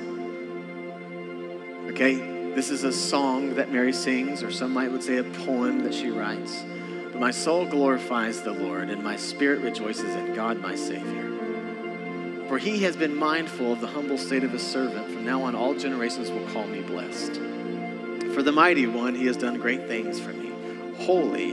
Okay, 1.90 2.37
this 2.58 2.70
is 2.70 2.82
a 2.82 2.92
song 2.92 3.54
that 3.54 3.70
Mary 3.70 3.92
sings, 3.92 4.42
or 4.42 4.50
some 4.50 4.72
might 4.72 4.90
would 4.90 5.00
say 5.00 5.18
a 5.18 5.22
poem 5.22 5.84
that 5.84 5.94
she 5.94 6.10
writes. 6.10 6.64
But 7.12 7.20
my 7.20 7.30
soul 7.30 7.64
glorifies 7.64 8.42
the 8.42 8.50
Lord, 8.50 8.90
and 8.90 9.00
my 9.00 9.14
spirit 9.14 9.60
rejoices 9.60 10.12
in 10.16 10.34
God 10.34 10.60
my 10.60 10.74
Savior. 10.74 12.48
For 12.48 12.58
he 12.58 12.80
has 12.80 12.96
been 12.96 13.14
mindful 13.14 13.74
of 13.74 13.80
the 13.80 13.86
humble 13.86 14.18
state 14.18 14.42
of 14.42 14.50
his 14.50 14.66
servant. 14.66 15.06
From 15.06 15.24
now 15.24 15.44
on, 15.44 15.54
all 15.54 15.72
generations 15.72 16.32
will 16.32 16.44
call 16.48 16.66
me 16.66 16.80
blessed. 16.80 17.36
For 18.34 18.42
the 18.42 18.50
mighty 18.50 18.88
one, 18.88 19.14
he 19.14 19.26
has 19.26 19.36
done 19.36 19.60
great 19.60 19.86
things 19.86 20.18
for 20.18 20.32
me. 20.32 20.50
Holy 21.04 21.52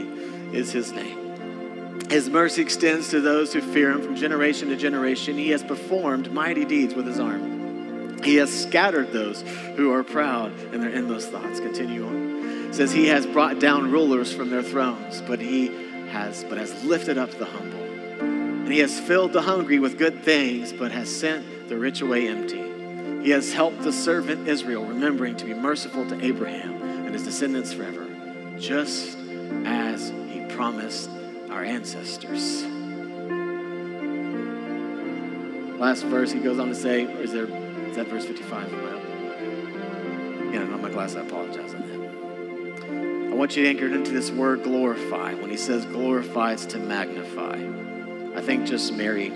is 0.58 0.72
his 0.72 0.92
name. 0.92 2.00
His 2.10 2.32
mercy 2.32 2.64
extends 2.64 3.12
to 3.12 3.22
those 3.22 3.54
who 3.54 3.62
fear 3.62 3.92
him 3.92 4.02
from 4.02 4.16
generation 4.16 4.70
to 4.70 4.76
generation. 4.76 5.38
He 5.38 5.52
has 5.52 5.64
performed 5.64 6.32
mighty 6.32 6.66
deeds 6.66 6.96
with 6.96 7.06
his 7.06 7.20
arm. 7.20 7.55
He 8.26 8.38
has 8.38 8.52
scattered 8.52 9.14
those 9.14 9.44
who 9.76 9.94
are 9.94 10.04
proud 10.04 10.52
in 10.74 10.82
their 10.82 10.90
inmost 10.90 11.30
thoughts. 11.30 11.60
Continue 11.60 12.08
on. 12.08 12.70
It 12.70 12.74
says, 12.74 12.92
He 12.92 13.08
has 13.08 13.28
brought 13.28 13.60
down 13.60 13.92
rulers 13.92 14.34
from 14.34 14.50
their 14.50 14.64
thrones, 14.64 15.22
but 15.22 15.40
he 15.40 15.68
has, 16.08 16.44
but 16.46 16.58
has 16.58 16.84
lifted 16.84 17.20
up 17.20 17.30
the 17.32 17.46
humble. 17.46 17.80
And 17.80 18.72
he 18.72 18.80
has 18.80 19.00
filled 19.00 19.32
the 19.32 19.44
hungry 19.44 19.78
with 19.78 20.00
good 20.00 20.24
things, 20.24 20.74
but 20.74 20.92
has 20.92 21.16
sent 21.16 21.70
the 21.70 21.78
rich 21.78 22.02
away 22.02 22.28
empty. 22.28 22.64
He 23.24 23.30
has 23.30 23.54
helped 23.54 23.84
the 23.84 23.94
servant 23.94 24.48
Israel, 24.48 24.84
remembering 24.84 25.36
to 25.38 25.46
be 25.46 25.54
merciful 25.54 26.08
to 26.10 26.26
Abraham 26.26 26.82
and 26.82 27.14
his 27.14 27.24
descendants 27.24 27.74
forever, 27.74 28.08
just 28.58 29.20
as 29.66 30.10
he 30.32 30.44
promised 30.50 31.12
our 31.52 31.64
ancestors. 31.64 32.64
Last 35.80 36.04
verse, 36.06 36.32
he 36.32 36.40
goes 36.40 36.58
on 36.58 36.70
to 36.70 36.76
say, 36.76 37.04
is 37.04 37.32
there, 37.32 37.48
is 37.96 38.04
that 38.04 38.10
verse 38.10 38.26
55? 38.26 38.74
Yeah, 40.54 40.66
know 40.66 40.78
my 40.78 40.90
glass, 40.90 41.16
I 41.16 41.22
apologize 41.22 41.74
on 41.74 41.88
that. 41.88 43.32
I 43.32 43.34
want 43.34 43.56
you 43.56 43.64
to 43.64 43.70
anchor 43.70 43.88
into 43.88 44.12
this 44.12 44.32
word 44.32 44.64
glorify. 44.64 45.34
When 45.34 45.50
he 45.50 45.56
says 45.56 45.86
glorify, 45.86 46.52
it's 46.52 46.66
to 46.66 46.78
magnify. 46.78 47.58
I 48.38 48.42
think 48.42 48.68
just 48.68 48.92
Mary 48.92 49.30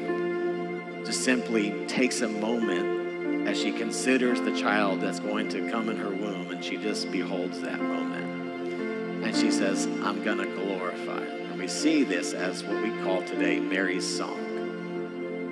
just 1.05 1.23
simply 1.23 1.85
takes 1.87 2.19
a 2.19 2.27
moment 2.27 3.47
as 3.47 3.57
she 3.57 3.71
considers 3.71 4.41
the 4.41 4.53
child 4.59 4.99
that's 4.99 5.21
going 5.21 5.47
to 5.49 5.71
come 5.71 5.87
in 5.87 5.95
her 5.95 6.09
womb 6.09 6.51
and 6.51 6.61
she 6.61 6.75
just 6.75 7.09
beholds 7.13 7.61
that 7.61 7.79
moment. 7.79 9.23
And 9.23 9.33
she 9.37 9.51
says, 9.51 9.85
I'm 10.03 10.21
going 10.21 10.39
to 10.39 10.47
glorify. 10.47 11.23
And 11.23 11.57
we 11.57 11.69
see 11.69 12.03
this 12.03 12.33
as 12.33 12.65
what 12.65 12.83
we 12.83 12.89
call 13.03 13.21
today 13.21 13.61
Mary's 13.61 14.17
song 14.17 14.49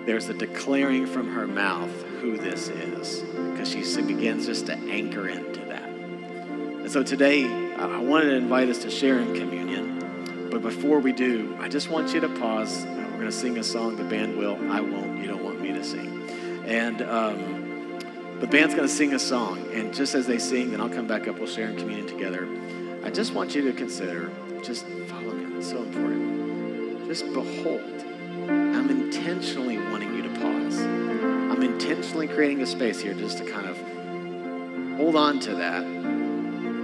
there's 0.08 0.30
a 0.30 0.34
declaring 0.34 1.06
from 1.06 1.28
her 1.34 1.46
mouth 1.46 1.92
who 2.22 2.38
this 2.38 2.70
is 2.70 3.22
because 3.52 3.70
she 3.70 4.02
begins 4.02 4.46
just 4.46 4.68
to 4.68 4.74
anchor 4.74 5.28
into 5.28 5.62
that. 5.66 5.88
And 5.88 6.92
so 6.92 7.04
today, 7.04 7.46
I 7.76 8.00
wanted 8.00 8.30
to 8.30 8.36
invite 8.36 8.70
us 8.70 8.80
to 8.80 8.90
share 8.90 9.20
in 9.20 9.36
communion. 9.36 10.50
But 10.50 10.62
before 10.62 11.00
we 11.00 11.12
do, 11.12 11.58
I 11.60 11.68
just 11.68 11.90
want 11.90 12.14
you 12.14 12.22
to 12.22 12.30
pause. 12.30 12.86
We're 12.86 13.12
going 13.12 13.26
to 13.26 13.32
sing 13.32 13.58
a 13.58 13.64
song. 13.64 13.96
The 13.96 14.04
band 14.04 14.38
will. 14.38 14.58
I 14.72 14.80
won't. 14.80 15.22
You 15.22 15.28
don't 15.28 15.44
want 15.44 15.62
me 15.62 15.74
to 15.74 15.84
sing. 15.84 16.30
And 16.66 17.02
um, 17.02 18.00
the 18.40 18.48
band's 18.48 18.74
going 18.74 18.88
to 18.88 18.94
sing 18.94 19.14
a 19.14 19.20
song. 19.20 19.68
And 19.74 19.94
just 19.94 20.16
as 20.16 20.28
they 20.28 20.40
sing, 20.40 20.72
then 20.72 20.82
I'll 20.82 20.90
come 20.90 21.08
back 21.08 21.28
up. 21.28 21.38
We'll 21.38 21.48
share 21.48 21.70
in 21.70 21.78
communion 21.78 22.08
together. 22.08 22.48
I 23.04 23.10
just 23.10 23.34
want 23.34 23.56
you 23.56 23.62
to 23.64 23.74
consider, 23.74 24.32
just 24.64 24.86
follow 25.08 25.34
me. 25.34 25.58
It's 25.58 25.70
so 25.70 25.84
important. 25.84 27.08
Just 27.08 27.32
behold 27.34 27.98
I'm 28.50 28.90
intentionally 28.90 29.78
wanting 29.78 30.16
you 30.16 30.22
to 30.22 30.30
pause. 30.40 31.07
Intentionally 31.80 32.28
creating 32.28 32.60
a 32.64 32.66
space 32.66 33.00
here 33.00 33.14
just 33.14 33.38
to 33.38 33.46
kind 33.46 33.68
of 33.68 33.78
hold 34.98 35.16
on 35.16 35.40
to 35.42 35.54
that. 35.54 35.84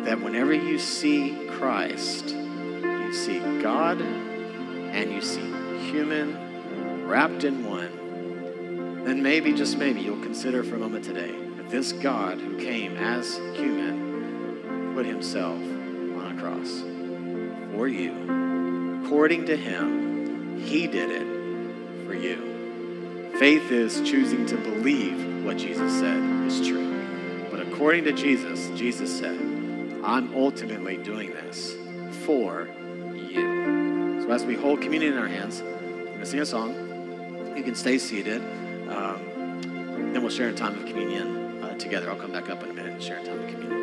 That 0.06 0.22
whenever 0.22 0.54
you 0.54 0.78
see 0.78 1.48
Christ, 1.50 2.28
you 2.30 3.12
see 3.12 3.40
God 3.60 4.00
and 4.00 5.12
you 5.12 5.20
see 5.20 5.42
human 5.90 7.08
wrapped 7.08 7.44
in 7.44 7.66
one, 7.66 9.04
then 9.04 9.24
maybe, 9.24 9.52
just 9.52 9.80
maybe, 9.80 10.00
you'll 10.00 10.22
consider 10.22 10.64
for 10.64 10.76
a 10.76 10.80
moment 10.80 11.06
today 11.06 11.32
that 11.58 11.72
this 11.72 11.92
God 11.92 12.40
who 12.40 12.60
came 12.60 12.96
as 12.96 13.38
human 13.56 14.94
put 14.94 15.08
himself 15.08 15.58
on 15.58 16.38
a 16.38 16.40
cross 16.40 16.82
for 17.74 17.88
you. 17.88 19.02
According 19.04 19.48
to 19.48 19.58
him, 19.58 20.60
he 20.60 20.86
did 20.86 21.10
it 21.10 22.06
for 22.06 22.14
you. 22.14 22.53
Faith 23.44 23.74
is 23.74 24.00
choosing 24.10 24.46
to 24.46 24.56
believe 24.56 25.44
what 25.44 25.58
Jesus 25.58 26.00
said 26.00 26.24
is 26.48 26.66
true. 26.66 27.50
But 27.52 27.60
according 27.60 28.06
to 28.06 28.14
Jesus, 28.14 28.70
Jesus 28.70 29.20
said, 29.20 29.38
I'm 30.02 30.34
ultimately 30.34 30.96
doing 30.96 31.32
this 31.32 31.76
for 32.26 32.70
you. 33.14 34.22
So 34.24 34.32
as 34.32 34.46
we 34.46 34.56
hold 34.56 34.82
communion 34.82 35.12
in 35.12 35.20
our 35.20 35.28
hands, 35.28 35.62
we're 35.62 36.06
going 36.06 36.20
to 36.20 36.26
sing 36.26 36.40
a 36.40 36.46
song. 36.46 37.54
You 37.58 37.64
can 37.64 37.76
stay 37.76 37.98
seated. 37.98 38.42
Um, 38.88 39.60
then 40.14 40.22
we'll 40.22 40.32
share 40.32 40.48
a 40.48 40.54
time 40.54 40.80
of 40.80 40.86
communion 40.86 41.62
uh, 41.62 41.78
together. 41.78 42.10
I'll 42.10 42.16
come 42.16 42.32
back 42.32 42.50
up 42.50 42.64
in 42.64 42.70
a 42.70 42.74
minute 42.74 42.94
and 42.94 43.04
share 43.04 43.18
a 43.18 43.26
time 43.26 43.42
of 43.42 43.48
communion. 43.50 43.83